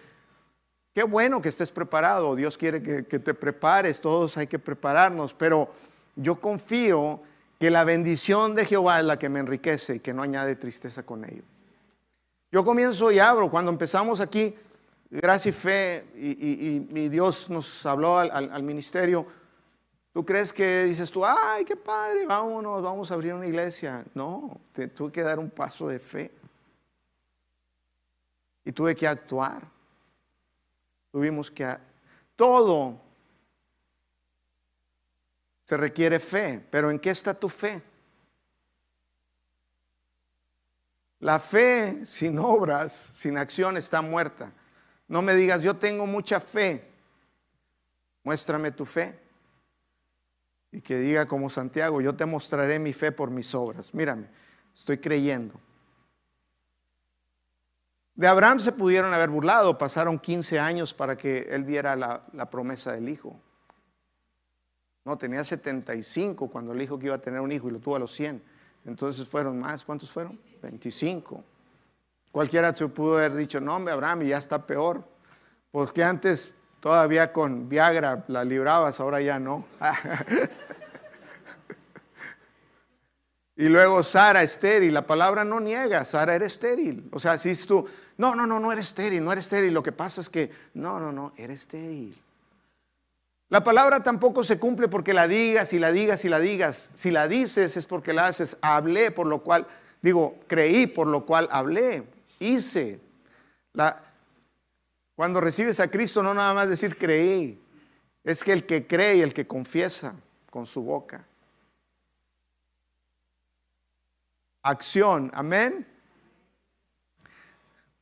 Qué 0.94 1.04
bueno 1.04 1.41
que 1.41 1.50
estés 1.50 1.70
preparado, 1.70 2.34
Dios 2.38 2.58
quiere 2.58 2.82
que, 2.82 3.04
te 3.04 3.34
prepares, 3.34 4.00
todos 4.00 4.38
hay 4.38 4.48
que 4.48 4.58
prepararnos, 4.58 5.34
pero 5.34 5.74
yo 6.15 6.39
confío 6.39 7.22
que 7.60 7.70
la 7.70 7.84
bendición 7.84 8.56
de 8.56 8.65
Jehová 8.65 9.00
es 9.00 9.06
la 9.06 9.20
que 9.20 9.28
me 9.28 9.41
enriquece 9.41 9.96
y 9.96 10.00
que 10.00 10.13
no 10.13 10.24
añade 10.24 10.56
tristeza 10.56 11.04
con 11.04 11.26
ello. 11.26 11.44
Yo 12.54 12.63
comienzo 12.63 13.12
y 13.12 13.20
abro, 13.20 13.52
cuando 13.52 13.70
empezamos 13.70 14.22
aquí, 14.22 14.56
gracia 15.10 15.50
y 15.50 15.54
fe, 15.54 16.06
y, 16.15 17.10
Dios 17.10 17.50
nos 17.50 17.86
habló 17.86 18.17
al 18.17 18.63
ministerio, 18.63 19.28
¿Tú 20.13 20.26
crees 20.26 20.52
que 20.52 20.84
dices 20.84 21.10
tú, 21.10 21.26
ay, 21.26 21.63
qué 21.63 21.78
padre, 21.78 22.26
vámonos, 22.26 22.82
vamos 22.82 23.10
a 23.10 23.13
abrir 23.13 23.34
una 23.34 23.47
iglesia? 23.47 24.04
No, 24.13 24.60
te, 24.74 24.89
tuve 24.89 25.12
que 25.12 25.21
dar 25.21 25.39
un 25.39 25.50
paso 25.50 25.88
de 25.88 26.00
fe. 26.00 26.32
Y 28.65 28.74
tuve 28.74 28.93
que 28.93 29.08
actuar. 29.08 29.65
Tuvimos 31.12 31.50
que... 31.50 31.78
Todo 32.36 33.00
se 35.63 35.78
requiere 35.78 36.19
fe, 36.19 36.65
pero 36.69 36.91
¿en 36.91 37.00
qué 37.00 37.12
está 37.12 37.34
tu 37.34 37.47
fe? 37.47 37.82
La 41.19 41.39
fe 41.39 42.06
sin 42.06 42.38
obras, 42.38 43.12
sin 43.13 43.38
acción, 43.38 43.78
está 43.78 44.02
muerta. 44.02 44.52
No 45.08 45.21
me 45.21 45.36
digas, 45.36 45.62
yo 45.62 45.76
tengo 45.76 46.06
mucha 46.06 46.41
fe. 46.41 46.89
Muéstrame 48.24 48.71
tu 48.71 48.86
fe 48.86 49.20
y 50.71 50.81
que 50.81 50.97
diga 50.97 51.25
como 51.27 51.49
Santiago, 51.49 52.01
yo 52.01 52.15
te 52.15 52.25
mostraré 52.25 52.79
mi 52.79 52.93
fe 52.93 53.12
por 53.12 53.29
mis 53.29 53.53
obras. 53.53 53.93
Mírame, 53.93 54.27
estoy 54.73 54.97
creyendo. 54.97 55.60
De 58.15 58.27
Abraham 58.27 58.60
se 58.60 58.71
pudieron 58.71 59.13
haber 59.13 59.29
burlado, 59.29 59.77
pasaron 59.77 60.19
15 60.19 60.60
años 60.60 60.93
para 60.93 61.17
que 61.17 61.47
él 61.49 61.63
viera 61.63 61.95
la, 61.95 62.49
promesa 62.49 62.91
del 62.93 63.10
hijo. 63.10 63.39
No, 65.03 65.17
tenía 65.17 65.43
75 65.43 66.47
cuando 66.49 66.73
el 66.73 66.81
hijo 66.81 66.99
que 66.99 67.07
iba 67.07 67.15
a 67.15 67.21
tener 67.21 67.41
un 67.41 67.51
hijo 67.51 67.67
y 67.67 67.71
lo 67.71 67.79
tuvo 67.79 67.95
a 67.95 67.99
los 67.99 68.13
100. 68.13 68.41
Entonces 68.86 69.27
fueron 69.27 69.60
más, 69.60 69.84
¿cuántos 69.84 70.12
fueron? 70.12 70.39
25. 70.62 71.43
Cualquiera 72.31 72.73
se 72.73 72.88
pudo 72.88 73.17
haber 73.17 73.36
dicho, 73.36 73.60
no, 73.60 73.75
hombre, 73.75 73.93
Abraham, 73.93 74.21
ya 74.21 74.38
está 74.38 74.65
peor. 74.65 75.03
Porque 75.71 76.03
antes 76.03 76.53
Todavía 76.82 77.32
con 77.32 77.70
Viagra 77.70 78.26
la 78.28 78.44
librabas, 78.44 79.00
ahora 79.00 79.22
ya 79.22 79.38
no. 79.38 79.67
y 83.56 83.70
luego 83.70 84.02
Sara 84.02 84.41
estéril, 84.41 84.91
la 84.91 85.06
palabra 85.06 85.44
no 85.44 85.60
niega, 85.60 86.04
Sara 86.06 86.34
era 86.34 86.44
estéril. 86.44 87.08
O 87.13 87.20
sea, 87.20 87.38
si 87.38 87.56
tú, 87.67 87.88
no, 88.17 88.34
no, 88.34 88.48
no, 88.48 88.60
no 88.60 88.72
eres 88.72 88.88
estéril, 88.88 89.24
no 89.24 89.32
eres 89.32 89.46
estéril, 89.46 89.76
lo 89.76 89.84
que 89.84 89.91
pasa 89.91 90.22
es 90.22 90.30
que, 90.30 90.50
no, 90.74 91.00
no, 91.00 91.12
no, 91.12 91.34
eres 91.38 91.60
estéril. 91.60 92.20
La 93.50 93.63
palabra 93.63 94.02
tampoco 94.02 94.44
se 94.44 94.58
cumple 94.58 94.88
porque 94.88 95.13
la 95.13 95.28
digas 95.28 95.74
y 95.74 95.80
la 95.80 95.91
digas 95.91 96.26
y 96.26 96.30
la 96.30 96.39
digas. 96.39 96.89
Si 96.96 97.12
la 97.12 97.28
dices 97.28 97.78
es 97.78 97.86
porque 97.86 98.12
la 98.12 98.26
haces. 98.26 98.58
Hablé 98.62 99.12
por 99.12 99.28
lo 99.28 99.44
cual, 99.44 99.67
digo, 100.02 100.39
creí 100.48 100.88
por 100.88 101.06
lo 101.06 101.28
cual 101.28 101.48
hablé, 101.52 102.06
hice. 102.39 103.00
La, 103.74 104.11
cuando 105.15 105.41
recibes 105.41 105.80
a 105.80 105.89
Cristo, 105.89 106.24
no 106.24 106.34
nada 106.34 106.54
más 106.54 106.69
decir 106.69 106.97
creí, 106.97 107.62
es 108.24 108.43
que 108.43 108.54
el 108.54 108.65
que 108.65 108.88
cree 108.88 109.17
y 109.17 109.21
el 109.21 109.34
que 109.34 109.47
confiesa 109.47 110.15
con 110.50 110.65
su 110.65 110.84
boca. 110.84 111.26
Acción, 114.63 115.32
amén. 115.34 115.88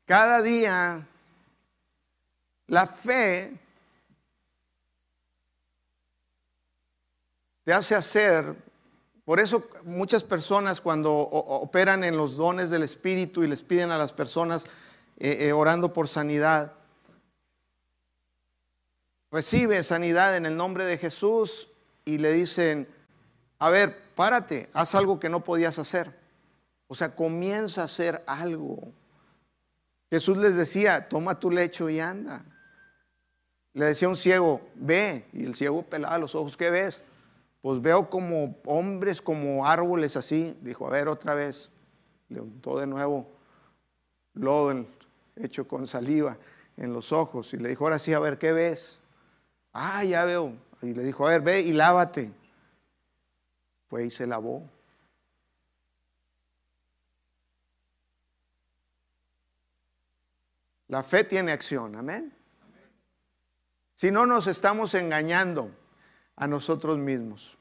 Cada 0.05 0.41
día 0.41 1.07
la 2.67 2.87
fe 2.87 3.57
te 7.63 7.73
hace 7.73 7.95
hacer, 7.95 8.55
por 9.23 9.39
eso 9.39 9.69
muchas 9.83 10.23
personas 10.23 10.81
cuando 10.81 11.13
operan 11.13 12.03
en 12.03 12.17
los 12.17 12.35
dones 12.35 12.71
del 12.71 12.81
Espíritu 12.83 13.43
y 13.43 13.47
les 13.47 13.61
piden 13.61 13.91
a 13.91 13.97
las 13.97 14.11
personas 14.11 14.65
eh, 15.17 15.37
eh, 15.41 15.53
orando 15.53 15.93
por 15.93 16.07
sanidad, 16.07 16.73
recibe 19.31 19.83
sanidad 19.83 20.35
en 20.35 20.45
el 20.45 20.57
nombre 20.57 20.85
de 20.85 20.97
Jesús 20.97 21.69
y 22.05 22.17
le 22.17 22.33
dicen, 22.33 22.87
a 23.59 23.69
ver, 23.69 23.95
párate, 24.15 24.69
haz 24.73 24.95
algo 24.95 25.19
que 25.19 25.29
no 25.29 25.43
podías 25.43 25.77
hacer. 25.79 26.17
O 26.87 26.95
sea, 26.95 27.15
comienza 27.15 27.81
a 27.81 27.85
hacer 27.85 28.23
algo. 28.25 28.79
Jesús 30.09 30.37
les 30.37 30.55
decía, 30.55 31.07
toma 31.07 31.39
tu 31.39 31.51
lecho 31.51 31.89
y 31.89 31.99
anda. 31.99 32.43
Le 33.73 33.85
decía 33.85 34.09
un 34.09 34.17
ciego, 34.17 34.61
ve, 34.73 35.27
y 35.33 35.45
el 35.45 35.53
ciego 35.53 35.83
pelaba 35.83 36.17
los 36.17 36.33
ojos, 36.33 36.57
¿qué 36.57 36.71
ves? 36.71 37.03
Pues 37.61 37.81
veo 37.81 38.09
como 38.09 38.55
hombres, 38.65 39.21
como 39.21 39.67
árboles 39.67 40.15
así. 40.15 40.57
Dijo, 40.61 40.87
a 40.87 40.89
ver 40.89 41.07
otra 41.07 41.35
vez. 41.35 41.69
Le 42.29 42.41
untó 42.41 42.79
de 42.79 42.87
nuevo 42.87 43.27
lodo 44.33 44.85
hecho 45.35 45.67
con 45.67 45.85
saliva 45.85 46.37
en 46.77 46.93
los 46.93 47.11
ojos 47.11 47.53
y 47.53 47.57
le 47.57 47.69
dijo, 47.69 47.83
ahora 47.83 47.99
sí, 47.99 48.13
a 48.13 48.19
ver, 48.19 48.37
¿qué 48.37 48.51
ves? 48.51 49.01
Ah, 49.73 50.03
ya 50.03 50.25
veo. 50.25 50.53
Y 50.81 50.93
le 50.93 51.03
dijo, 51.03 51.27
a 51.27 51.31
ver, 51.31 51.41
ve 51.41 51.61
y 51.61 51.73
lávate. 51.73 52.31
Fue 53.89 54.05
y 54.05 54.09
se 54.09 54.27
lavó. 54.27 54.69
La 60.87 61.03
fe 61.03 61.23
tiene 61.23 61.51
acción, 61.51 61.95
amén. 61.95 62.33
Si 63.93 64.11
no 64.11 64.25
nos 64.25 64.47
estamos 64.47 64.93
engañando 64.95 65.71
a 66.35 66.47
nosotros 66.47 66.97
mismos. 66.97 67.57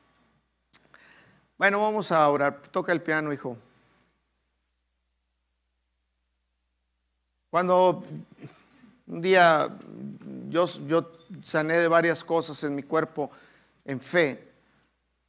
Bueno, 1.58 1.80
vamos 1.80 2.12
a 2.12 2.28
orar. 2.28 2.62
Toca 2.70 2.92
el 2.92 3.02
piano, 3.02 3.32
hijo. 3.32 3.58
Cuando 7.50 8.04
un 9.06 9.20
día 9.20 9.76
yo, 10.48 10.66
yo 10.86 11.17
sané 11.42 11.74
de 11.74 11.88
varias 11.88 12.24
cosas 12.24 12.62
en 12.64 12.74
mi 12.74 12.82
cuerpo 12.82 13.30
en 13.84 14.00
fe, 14.00 14.48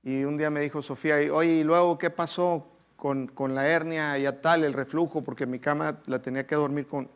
y 0.04 0.24
un 0.24 0.38
día 0.38 0.50
me 0.50 0.62
dijo 0.62 0.82
Sofía, 0.82 1.16
oye, 1.32 1.52
¿y 1.52 1.64
luego 1.64 1.98
qué 1.98 2.10
pasó 2.10 2.68
con, 2.96 3.28
con 3.28 3.54
la 3.54 3.68
hernia 3.68 4.18
y 4.18 4.26
a 4.26 4.42
tal, 4.42 4.64
el 4.64 4.74
reflujo? 4.74 5.22
Porque 5.22 5.46
mi 5.46 5.60
cama 5.60 6.00
la 6.06 6.22
tenía 6.22 6.48
que 6.48 6.56
dormir 6.56 6.88
con, 6.88 7.10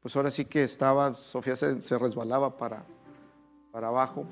pues 0.00 0.14
ahora 0.16 0.30
sí 0.30 0.44
que 0.44 0.62
estaba, 0.64 1.14
Sofía 1.14 1.56
se, 1.56 1.82
se 1.82 1.98
resbalaba 1.98 2.56
para, 2.56 2.84
para 3.72 3.88
abajo, 3.88 4.24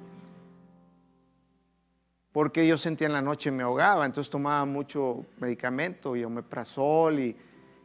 porque 2.33 2.67
yo 2.67 2.79
sentía 2.79 3.07
en 3.07 3.13
la 3.13 3.23
noche 3.23 3.51
me 3.51 3.63
ahogaba, 3.63 4.07
entonces 4.07 4.31
tomaba 4.31 4.65
mucho 4.65 5.25
medicamento 5.39 6.17
y 6.17 6.25
omeprazol 6.25 7.21
y, 7.21 7.37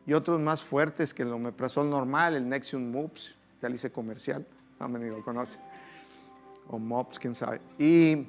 y 0.07 0.13
otros 0.13 0.39
más 0.39 0.63
fuertes 0.63 1.13
que 1.13 1.21
el 1.21 1.31
omeprazol 1.31 1.87
normal, 1.87 2.35
el 2.35 2.49
Nexium 2.49 2.91
Mops, 2.91 3.37
ya 3.61 3.69
le 3.69 3.75
hice 3.75 3.91
comercial, 3.91 4.45
no 4.79 4.89
me 4.89 4.97
ni 4.97 5.09
lo 5.09 5.21
conoce, 5.21 5.59
o 6.69 6.79
Mops, 6.79 7.19
quién 7.19 7.35
sabe. 7.35 7.59
Y 7.77 8.27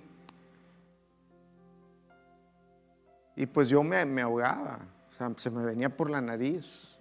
Y 3.40 3.46
pues 3.46 3.70
yo 3.70 3.82
me, 3.82 4.20
ahogaba, 4.20 4.80
o 5.08 5.12
sea, 5.14 5.32
se 5.34 5.48
me 5.48 5.64
venía 5.64 5.88
por 5.88 6.10
la 6.10 6.20
nariz. 6.20 6.98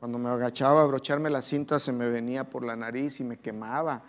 Cuando 0.00 0.18
me 0.18 0.28
agachaba 0.28 0.80
a 0.80 0.82
abrocharme 0.82 1.30
la 1.30 1.42
cinta 1.42 1.78
se 1.78 1.92
me 1.92 2.08
venía 2.08 2.42
por 2.42 2.64
la 2.64 2.74
nariz 2.74 3.20
y 3.20 3.24
me 3.24 3.36
quemaba. 3.36 4.02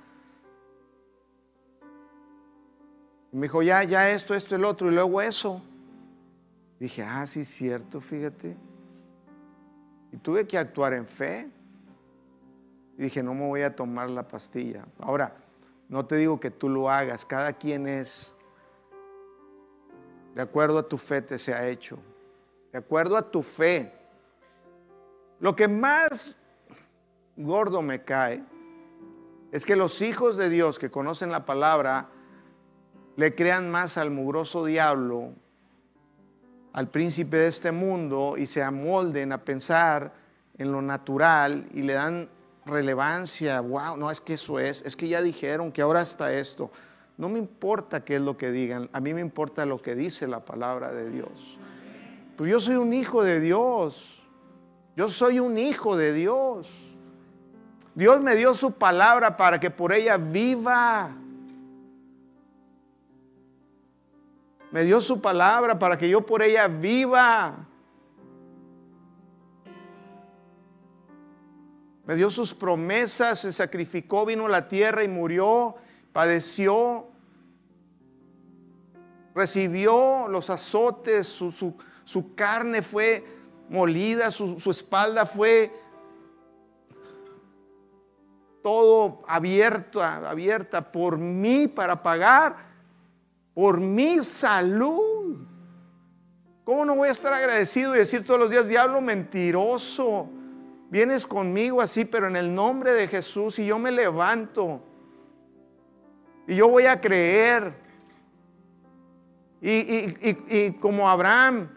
Y 3.32 3.36
me 3.36 3.44
dijo, 3.44 3.62
ya, 3.62 3.84
ya 3.84 4.10
esto, 4.10 4.34
esto, 4.34 4.56
el 4.56 4.66
otro, 4.66 4.90
y 4.90 4.96
luego 4.96 5.22
eso. 5.22 5.62
Dije, 6.80 7.04
ah, 7.04 7.28
sí, 7.28 7.46
cierto, 7.46 8.02
fíjate. 8.02 8.58
Y 10.12 10.18
tuve 10.18 10.48
que 10.48 10.58
actuar 10.58 10.94
en 10.94 11.06
fe. 11.06 11.48
Y 12.98 13.04
dije, 13.04 13.22
no 13.22 13.36
me 13.36 13.46
voy 13.46 13.62
a 13.62 13.76
tomar 13.76 14.10
la 14.10 14.28
pastilla. 14.28 14.84
Ahora, 15.00 15.36
no 15.90 16.06
te 16.06 16.18
digo 16.18 16.40
que 16.40 16.52
tú 16.52 16.70
lo 16.70 16.90
hagas, 16.90 17.26
cada 17.26 17.54
quien 17.54 17.88
es 17.88 18.34
de 20.38 20.44
acuerdo 20.44 20.78
a 20.78 20.84
tu 20.84 21.00
fe 21.00 21.24
te 21.24 21.40
se 21.40 21.52
ha 21.52 21.68
hecho. 21.68 21.98
De 22.72 22.78
acuerdo 22.78 23.18
a 23.18 23.32
tu 23.32 23.42
fe. 23.42 23.92
Lo 25.40 25.56
que 25.56 25.68
más 25.68 26.36
gordo 27.36 27.82
me 27.82 28.04
cae 28.04 28.44
es 29.52 29.66
que 29.66 29.76
los 29.76 30.00
hijos 30.04 30.38
de 30.38 30.50
Dios 30.50 30.78
que 30.78 30.92
conocen 30.92 31.32
la 31.32 31.46
palabra 31.46 32.10
le 33.16 33.34
crean 33.34 33.72
más 33.72 33.98
al 33.98 34.12
mugroso 34.12 34.64
diablo, 34.64 35.34
al 36.74 36.90
príncipe 36.90 37.38
de 37.38 37.48
este 37.48 37.72
mundo 37.72 38.36
y 38.38 38.46
se 38.46 38.62
amolden 38.62 39.32
a 39.32 39.44
pensar 39.44 40.14
en 40.60 40.72
lo 40.72 40.84
natural 40.84 41.68
y 41.74 41.82
le 41.82 41.94
dan 41.94 42.30
relevancia. 42.68 43.62
Wow, 43.62 43.98
no 43.98 44.12
es 44.12 44.22
que 44.22 44.36
eso 44.36 44.60
es, 44.60 44.82
es 44.84 44.96
que 44.96 45.08
ya 45.08 45.22
dijeron 45.22 45.72
que 45.72 45.82
ahora 45.82 46.02
está 46.02 46.32
esto. 46.34 46.72
No 47.18 47.30
me 47.30 47.40
importa 47.40 48.06
qué 48.06 48.18
es 48.18 48.22
lo 48.22 48.38
que 48.38 48.52
digan, 48.52 48.90
a 48.94 49.00
mí 49.00 49.14
me 49.14 49.22
importa 49.22 49.66
lo 49.66 49.82
que 49.82 49.96
dice 49.96 50.28
la 50.28 50.46
palabra 50.46 50.92
de 50.92 51.10
Dios. 51.10 51.58
Pues 52.36 52.52
yo 52.52 52.60
soy 52.60 52.76
un 52.76 52.94
hijo 52.94 53.24
de 53.24 53.40
Dios. 53.40 54.22
Yo 54.96 55.10
soy 55.10 55.40
un 55.40 55.58
hijo 55.58 55.98
de 55.98 56.14
Dios. 56.14 56.70
Dios 57.96 58.22
me 58.22 58.36
dio 58.36 58.54
su 58.54 58.74
palabra 58.74 59.38
para 59.38 59.60
que 59.60 59.72
por 59.72 59.92
ella 59.92 60.18
viva. 60.18 61.10
Me 64.72 64.84
dio 64.84 65.02
su 65.02 65.20
palabra 65.20 65.80
para 65.80 65.98
que 65.98 66.08
yo 66.10 66.22
por 66.22 66.44
ella 66.44 66.68
viva. 66.68 67.67
Me 72.08 72.16
dio 72.16 72.32
sus 72.32 72.54
promesas, 72.54 73.40
se 73.40 73.52
sacrificó, 73.52 74.26
vino 74.26 74.48
a 74.48 74.50
la 74.50 74.68
tierra 74.68 75.04
y 75.04 75.08
murió 75.08 75.76
padeció, 76.18 77.06
recibió 79.36 80.28
los 80.28 80.50
azotes, 80.50 81.28
su, 81.28 82.34
carne 82.34 82.82
fue 82.82 83.24
molida, 83.70 84.32
su, 84.32 84.60
su 84.60 84.72
espalda 84.72 85.28
fue 85.28 85.72
todo 88.64 89.22
abierta, 89.28 90.28
abierta 90.28 90.92
por 90.92 91.20
mí 91.20 91.68
para 91.68 92.02
pagar 92.02 92.56
por 93.54 93.80
mi 93.80 94.24
salud. 94.24 95.46
¿Cómo 96.64 96.84
no 96.84 96.96
voy 96.96 97.10
a 97.10 97.12
estar 97.12 97.32
agradecido 97.32 97.96
y 97.96 98.00
decir 98.00 98.26
todos 98.26 98.40
los 98.40 98.50
días, 98.50 98.68
diablo 98.68 99.02
mentiroso? 99.02 100.32
Vienes 100.90 101.28
conmigo 101.28 101.82
así, 101.82 102.06
pero 102.06 102.28
en 102.28 102.36
el 102.36 102.54
nombre 102.54 102.94
de 102.94 103.08
Jesús 103.08 103.60
y 103.60 103.66
yo 103.66 103.78
me 103.78 103.92
levanto. 103.92 104.82
Y 106.48 106.56
yo 106.56 106.70
voy 106.70 106.86
a 106.86 107.00
creer. 107.02 107.74
Y, 109.60 110.72
como 110.80 111.10
Abraham, 111.10 111.68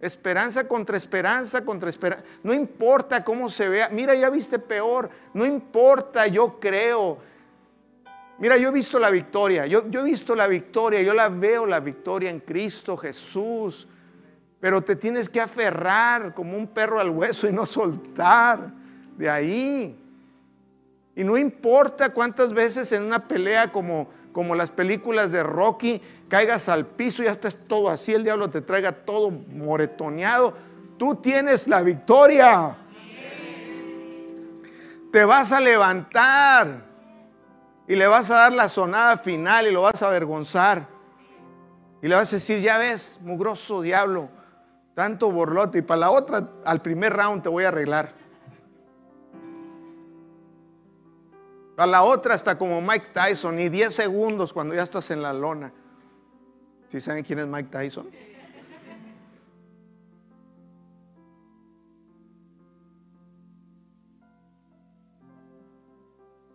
esperanza 0.00 0.66
contra 0.66 0.96
esperanza 0.96 1.64
contra 1.64 1.90
esperanza. 1.90 2.24
No 2.42 2.52
importa 2.52 3.22
cómo 3.22 3.48
se 3.48 3.68
vea. 3.68 3.88
Mira, 3.90 4.14
ya 4.16 4.30
viste 4.30 4.58
peor. 4.58 5.10
No 5.32 5.46
importa, 5.46 6.26
yo 6.26 6.58
creo. 6.58 7.18
Mira, 8.38 8.56
yo 8.56 8.70
he 8.70 8.72
visto 8.72 8.98
la 8.98 9.10
victoria. 9.10 9.66
Yo, 9.66 9.88
yo 9.88 10.00
he 10.00 10.04
visto 10.04 10.34
la 10.34 10.48
victoria. 10.48 11.02
Yo 11.02 11.14
la 11.14 11.28
veo 11.28 11.66
la 11.66 11.78
victoria 11.78 12.30
en 12.30 12.40
Cristo 12.40 12.96
Jesús. 12.96 13.86
Pero 14.60 14.82
te 14.82 14.96
tienes 14.96 15.28
que 15.28 15.40
aferrar 15.40 16.34
como 16.34 16.56
un 16.56 16.66
perro 16.66 16.98
al 16.98 17.10
hueso 17.10 17.48
y 17.48 17.52
no 17.52 17.66
soltar 17.66 18.70
de 19.16 19.28
ahí. 19.28 20.02
Y 21.14 21.24
no 21.24 21.36
importa 21.36 22.10
cuántas 22.10 22.52
veces 22.52 22.92
en 22.92 23.02
una 23.02 23.26
pelea 23.26 23.72
como, 23.72 24.08
como 24.32 24.54
las 24.54 24.70
películas 24.70 25.32
de 25.32 25.42
Rocky 25.42 26.00
caigas 26.28 26.68
al 26.68 26.86
piso 26.86 27.22
y 27.22 27.26
ya 27.26 27.32
estás 27.32 27.56
todo 27.66 27.88
así, 27.88 28.12
el 28.12 28.22
diablo 28.22 28.50
te 28.50 28.60
traiga 28.60 28.92
todo 28.92 29.30
moretoneado. 29.30 30.54
Tú 30.98 31.14
tienes 31.16 31.68
la 31.68 31.82
victoria. 31.82 32.76
Te 35.10 35.24
vas 35.24 35.52
a 35.52 35.60
levantar 35.60 36.84
y 37.88 37.94
le 37.94 38.06
vas 38.06 38.30
a 38.30 38.34
dar 38.34 38.52
la 38.52 38.68
sonada 38.68 39.16
final 39.16 39.66
y 39.66 39.72
lo 39.72 39.82
vas 39.82 40.02
a 40.02 40.08
avergonzar. 40.08 40.86
Y 42.02 42.08
le 42.08 42.14
vas 42.14 42.32
a 42.32 42.36
decir, 42.36 42.60
ya 42.60 42.78
ves, 42.78 43.20
mugroso 43.22 43.80
diablo, 43.80 44.28
tanto 44.96 45.30
borlote. 45.30 45.78
Y 45.78 45.82
para 45.82 46.00
la 46.00 46.10
otra, 46.10 46.48
al 46.64 46.80
primer 46.80 47.12
round 47.12 47.42
te 47.42 47.50
voy 47.50 47.64
a 47.64 47.68
arreglar. 47.68 48.10
A 51.76 51.86
la 51.86 52.02
otra 52.02 52.34
está 52.34 52.56
como 52.56 52.80
Mike 52.80 53.08
Tyson, 53.12 53.60
y 53.60 53.68
10 53.68 53.94
segundos 53.94 54.54
cuando 54.54 54.74
ya 54.74 54.82
estás 54.82 55.10
en 55.10 55.20
la 55.20 55.34
lona. 55.34 55.70
¿Sí 56.88 56.98
saben 56.98 57.22
quién 57.22 57.40
es 57.40 57.46
Mike 57.46 57.68
Tyson? 57.70 58.08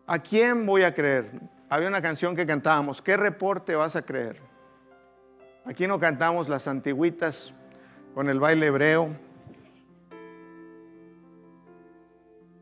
¿A 0.07 0.17
quién 0.17 0.65
voy 0.65 0.81
a 0.81 0.93
creer? 0.93 1.39
Había 1.69 1.87
una 1.87 2.01
canción 2.01 2.35
que 2.35 2.47
cantábamos, 2.47 3.03
¿qué 3.03 3.15
reporte 3.15 3.75
vas 3.75 3.95
a 3.95 4.01
creer? 4.01 4.41
Aquí 5.63 5.85
no 5.85 5.99
cantamos 5.99 6.49
las 6.49 6.67
antigüitas 6.67 7.53
con 8.13 8.29
el 8.29 8.39
baile 8.39 8.67
hebreo. 8.67 9.09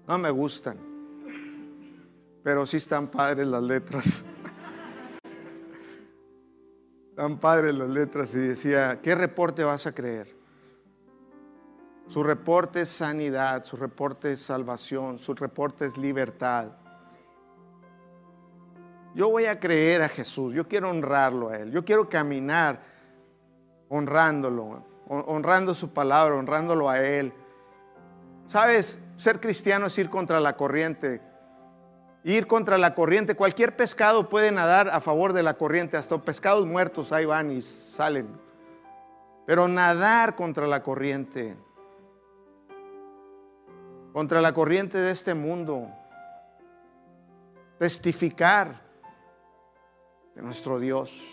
No 0.07 0.17
me 0.17 0.29
gustan 0.29 0.89
pero 2.43 2.65
sí 2.65 2.77
están 2.77 3.07
padres 3.07 3.47
las 3.47 3.61
letras. 3.61 4.25
tan 7.15 7.39
padres 7.39 7.75
las 7.75 7.89
letras 7.89 8.33
y 8.35 8.39
decía, 8.39 8.99
¿qué 9.01 9.13
reporte 9.13 9.63
vas 9.63 9.85
a 9.85 9.93
creer? 9.93 10.37
Su 12.07 12.23
reporte 12.23 12.81
es 12.81 12.89
sanidad, 12.89 13.63
su 13.63 13.77
reporte 13.77 14.31
es 14.31 14.39
salvación, 14.39 15.19
su 15.19 15.35
reporte 15.35 15.85
es 15.85 15.97
libertad. 15.97 16.71
Yo 19.13 19.29
voy 19.29 19.45
a 19.45 19.59
creer 19.59 20.01
a 20.01 20.09
Jesús, 20.09 20.53
yo 20.53 20.67
quiero 20.67 20.89
honrarlo 20.89 21.49
a 21.49 21.57
Él, 21.57 21.71
yo 21.71 21.85
quiero 21.85 22.09
caminar 22.09 22.81
honrándolo, 23.89 24.83
honrando 25.09 25.73
su 25.73 25.91
palabra, 25.91 26.35
honrándolo 26.35 26.87
a 26.87 26.99
Él. 26.99 27.33
Sabes, 28.45 29.03
ser 29.15 29.39
cristiano 29.39 29.87
es 29.87 29.97
ir 29.97 30.09
contra 30.09 30.39
la 30.39 30.55
corriente. 30.55 31.21
Ir 32.23 32.47
contra 32.47 32.77
la 32.77 32.93
corriente. 32.93 33.35
Cualquier 33.35 33.75
pescado 33.75 34.29
puede 34.29 34.51
nadar 34.51 34.89
a 34.89 35.01
favor 35.01 35.33
de 35.33 35.43
la 35.43 35.55
corriente. 35.55 35.97
Hasta 35.97 36.21
pescados 36.21 36.65
muertos 36.65 37.11
ahí 37.11 37.25
van 37.25 37.51
y 37.51 37.61
salen. 37.61 38.27
Pero 39.45 39.67
nadar 39.67 40.35
contra 40.35 40.67
la 40.67 40.83
corriente. 40.83 41.57
Contra 44.13 44.41
la 44.41 44.53
corriente 44.53 44.97
de 44.97 45.11
este 45.11 45.33
mundo. 45.33 45.89
Testificar 47.79 48.81
de 50.35 50.41
nuestro 50.41 50.79
Dios. 50.79 51.25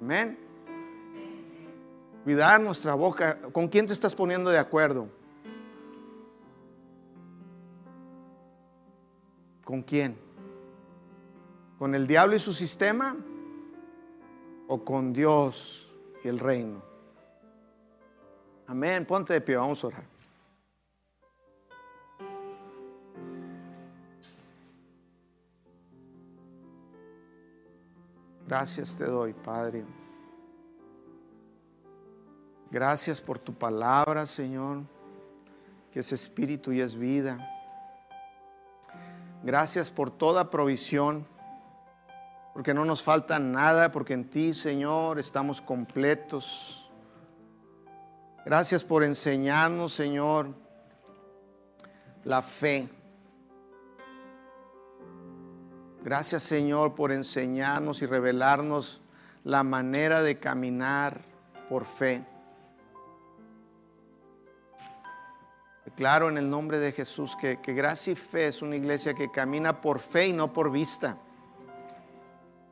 Amén. 0.00 0.43
Cuidar 2.24 2.58
nuestra 2.58 2.94
boca. 2.94 3.38
¿Con 3.52 3.68
quién 3.68 3.86
te 3.86 3.92
estás 3.92 4.14
poniendo 4.14 4.50
de 4.50 4.58
acuerdo? 4.58 5.08
¿Con 9.62 9.82
quién? 9.82 10.18
¿Con 11.78 11.94
el 11.94 12.06
diablo 12.06 12.34
y 12.34 12.38
su 12.40 12.54
sistema? 12.54 13.14
¿O 14.68 14.82
con 14.82 15.12
Dios 15.12 15.92
y 16.22 16.28
el 16.28 16.38
reino? 16.38 16.82
Amén. 18.66 19.04
Ponte 19.04 19.34
de 19.34 19.42
pie, 19.42 19.56
vamos 19.56 19.84
a 19.84 19.88
orar. 19.88 20.04
Gracias 28.46 28.96
te 28.96 29.04
doy, 29.04 29.34
Padre. 29.34 29.84
Gracias 32.74 33.20
por 33.20 33.38
tu 33.38 33.54
palabra, 33.54 34.26
Señor, 34.26 34.82
que 35.92 36.00
es 36.00 36.10
espíritu 36.10 36.72
y 36.72 36.80
es 36.80 36.96
vida. 36.96 37.38
Gracias 39.44 39.92
por 39.92 40.10
toda 40.10 40.50
provisión, 40.50 41.24
porque 42.52 42.74
no 42.74 42.84
nos 42.84 43.00
falta 43.00 43.38
nada, 43.38 43.92
porque 43.92 44.14
en 44.14 44.28
ti, 44.28 44.52
Señor, 44.54 45.20
estamos 45.20 45.60
completos. 45.60 46.90
Gracias 48.44 48.82
por 48.82 49.04
enseñarnos, 49.04 49.92
Señor, 49.92 50.48
la 52.24 52.42
fe. 52.42 52.88
Gracias, 56.02 56.42
Señor, 56.42 56.96
por 56.96 57.12
enseñarnos 57.12 58.02
y 58.02 58.06
revelarnos 58.06 59.00
la 59.44 59.62
manera 59.62 60.22
de 60.22 60.40
caminar 60.40 61.20
por 61.68 61.84
fe. 61.84 62.33
Declaro 65.94 66.28
en 66.28 66.38
el 66.38 66.50
nombre 66.50 66.80
de 66.80 66.90
Jesús 66.90 67.36
que, 67.36 67.54
gracia 67.54 68.14
y 68.14 68.16
fe 68.16 68.48
es 68.48 68.62
una 68.62 68.74
iglesia 68.74 69.14
que 69.14 69.30
camina 69.30 69.80
por 69.80 70.00
fe 70.00 70.26
y 70.26 70.32
no 70.32 70.52
por 70.52 70.72
vista. 70.72 71.16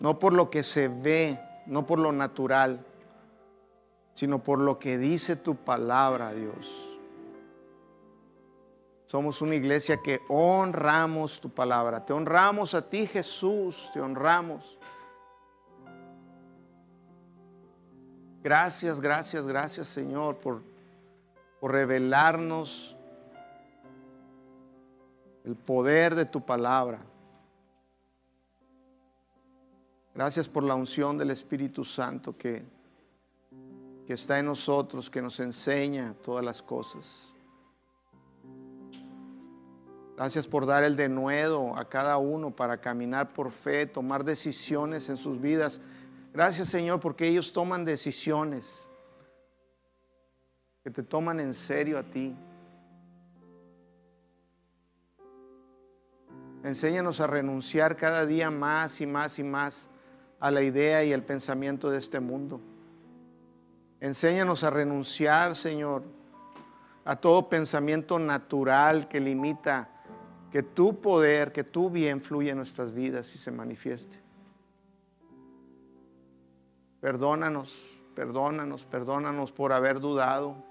No 0.01 0.19
por 0.19 0.33
lo 0.33 0.51
que 0.51 0.65
se 0.65 0.89
ve, 0.89 1.39
no 1.67 1.87
por 1.87 2.01
lo 2.01 2.11
natural, 2.11 2.85
sino 4.13 4.43
por 4.43 4.59
lo 4.59 4.81
que 4.81 4.99
dice 4.99 5.37
tu 5.37 5.55
palabra, 5.55 6.33
Dios. 6.33 6.99
Somos 9.07 9.41
una 9.41 9.55
iglesia 9.55 9.99
que 10.03 10.21
honramos 10.29 11.39
tu 11.41 11.49
palabra. 11.49 12.05
Te 12.05 12.13
honramos 12.13 12.75
a 12.75 12.89
ti, 12.89 13.07
Jesús, 13.07 13.89
te 13.95 14.01
honramos. 14.01 14.81
Gracias, 18.43 19.01
gracias, 19.01 19.47
gracias, 19.47 19.87
Señor, 19.87 20.39
por, 20.39 20.61
por 21.61 21.71
revelarnos 21.71 22.97
el 25.45 25.57
poder 25.57 26.15
de 26.15 26.25
tu 26.25 26.45
palabra. 26.45 27.01
Gracias 30.15 30.47
por 30.47 30.63
la 30.63 30.75
unción 30.75 31.17
del 31.17 31.31
Espíritu 31.31 31.85
Santo 31.85 32.37
que, 32.37 32.63
que 34.07 34.13
está 34.13 34.39
en 34.39 34.47
nosotros, 34.47 35.09
que 35.09 35.23
nos 35.23 35.41
enseña 35.41 36.15
todas 36.23 36.45
las 36.45 36.63
cosas. 36.63 37.35
Gracias 40.17 40.47
por 40.47 40.67
dar 40.67 40.85
el 40.85 40.95
denuedo 40.95 41.75
a 41.77 41.89
cada 41.89 42.19
uno 42.19 42.55
para 42.55 42.81
caminar 42.81 43.33
por 43.33 43.51
fe, 43.51 43.87
tomar 43.87 44.23
decisiones 44.25 45.09
en 45.09 45.17
sus 45.17 45.41
vidas. 45.41 45.81
Gracias 46.35 46.69
Señor 46.69 47.01
porque 47.01 47.27
ellos 47.27 47.53
toman 47.53 47.85
decisiones 47.85 48.89
que 50.85 50.91
te 50.91 51.03
toman 51.03 51.41
en 51.41 51.55
serio 51.55 51.99
a 51.99 52.03
ti. 52.03 52.37
Enséñanos 56.65 57.21
a 57.21 57.27
renunciar 57.27 57.97
cada 57.97 58.25
día 58.25 58.51
más 58.51 59.01
y 59.01 59.07
más 59.07 59.39
y 59.39 59.45
más 59.45 59.91
a 60.39 60.51
la 60.51 60.63
idea 60.63 61.05
y 61.05 61.13
el 61.13 61.23
pensamiento 61.23 61.91
de 61.91 61.99
este 61.99 62.21
mundo. 62.21 62.61
Enséñanos 64.01 64.65
a 64.65 64.71
renunciar, 64.71 65.55
Señor, 65.55 66.03
a 67.05 67.17
todo 67.17 67.49
pensamiento 67.49 68.19
natural 68.19 69.09
que 69.09 69.21
limita 69.21 69.89
que 70.53 70.63
tu 70.63 71.01
poder, 71.01 71.51
que 71.51 71.65
tu 71.65 71.89
bien 71.89 72.21
fluya 72.21 72.51
en 72.51 72.59
nuestras 72.59 72.93
vidas 72.93 73.35
y 73.35 73.39
se 73.39 73.51
manifieste. 73.51 74.21
Perdónanos, 77.01 77.99
perdónanos, 78.15 78.85
perdónanos 78.85 79.51
por 79.51 79.73
haber 79.73 79.99
dudado. 79.99 80.63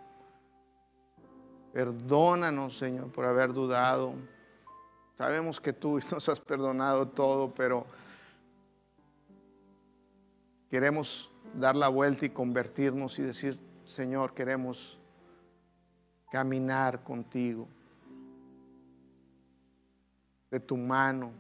Perdónanos, 1.74 2.78
Señor, 2.78 3.12
por 3.12 3.26
haber 3.26 3.54
dudado. 3.54 4.14
Sabemos 5.22 5.60
que 5.60 5.72
tú 5.72 6.00
nos 6.12 6.28
has 6.30 6.40
perdonado 6.40 7.08
todo, 7.08 7.54
pero 7.54 7.86
queremos 10.68 11.32
dar 11.54 11.76
la 11.76 11.90
vuelta 11.90 12.26
y 12.26 12.30
convertirnos 12.30 13.20
y 13.20 13.22
decir, 13.22 13.56
Señor, 13.86 14.34
queremos 14.34 15.00
caminar 16.32 17.04
contigo, 17.04 17.68
de 20.50 20.60
tu 20.60 20.76
mano, 20.76 21.32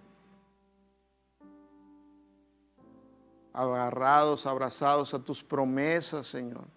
agarrados, 3.51 4.45
abrazados 4.45 5.11
a 5.15 5.25
tus 5.25 5.43
promesas, 5.43 6.27
Señor, 6.27 6.67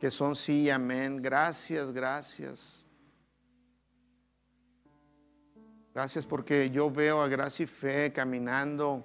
que 0.00 0.10
son 0.10 0.34
sí 0.34 0.62
y 0.62 0.70
amén. 0.70 1.20
Gracias, 1.20 1.92
gracias. 1.92 2.83
Gracias 5.94 6.26
porque 6.26 6.70
yo 6.70 6.90
veo 6.90 7.22
a 7.22 7.28
Gracia 7.28 7.62
y 7.62 7.66
Fe 7.68 8.12
caminando 8.12 9.04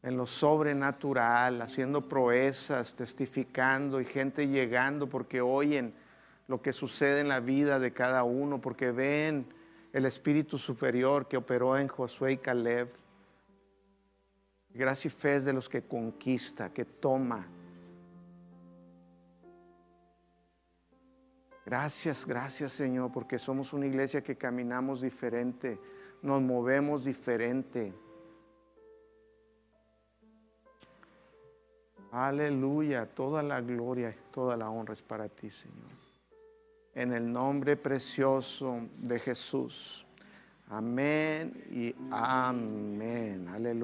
en 0.00 0.16
lo 0.16 0.24
sobrenatural, 0.24 1.60
haciendo 1.60 2.08
proezas, 2.08 2.94
testificando 2.94 4.00
y 4.00 4.04
gente 4.04 4.46
llegando 4.46 5.08
porque 5.08 5.40
oyen 5.40 5.92
lo 6.46 6.62
que 6.62 6.72
sucede 6.72 7.18
en 7.18 7.26
la 7.26 7.40
vida 7.40 7.80
de 7.80 7.92
cada 7.92 8.22
uno, 8.22 8.60
porque 8.60 8.92
ven 8.92 9.52
el 9.92 10.04
espíritu 10.04 10.56
superior 10.56 11.26
que 11.26 11.36
operó 11.36 11.76
en 11.76 11.88
Josué 11.88 12.34
y 12.34 12.36
Caleb. 12.36 12.88
Gracia 14.70 15.08
y 15.08 15.10
fe 15.10 15.34
es 15.34 15.44
de 15.46 15.52
los 15.52 15.68
que 15.68 15.82
conquista, 15.82 16.72
que 16.72 16.84
toma, 16.84 17.44
Gracias, 21.66 22.24
gracias 22.24 22.70
Señor, 22.70 23.10
porque 23.10 23.40
somos 23.40 23.72
una 23.72 23.86
iglesia 23.86 24.22
que 24.22 24.36
caminamos 24.36 25.00
diferente, 25.00 25.80
nos 26.22 26.40
movemos 26.40 27.04
diferente. 27.04 27.92
Aleluya, 32.12 33.04
toda 33.04 33.42
la 33.42 33.60
gloria, 33.60 34.16
toda 34.30 34.56
la 34.56 34.70
honra 34.70 34.94
es 34.94 35.02
para 35.02 35.28
ti, 35.28 35.50
Señor. 35.50 35.90
En 36.94 37.12
el 37.12 37.30
nombre 37.30 37.76
precioso 37.76 38.88
de 38.98 39.18
Jesús. 39.18 40.06
Amén 40.68 41.64
y 41.70 41.92
amén. 42.12 43.48
Aleluya. 43.48 43.76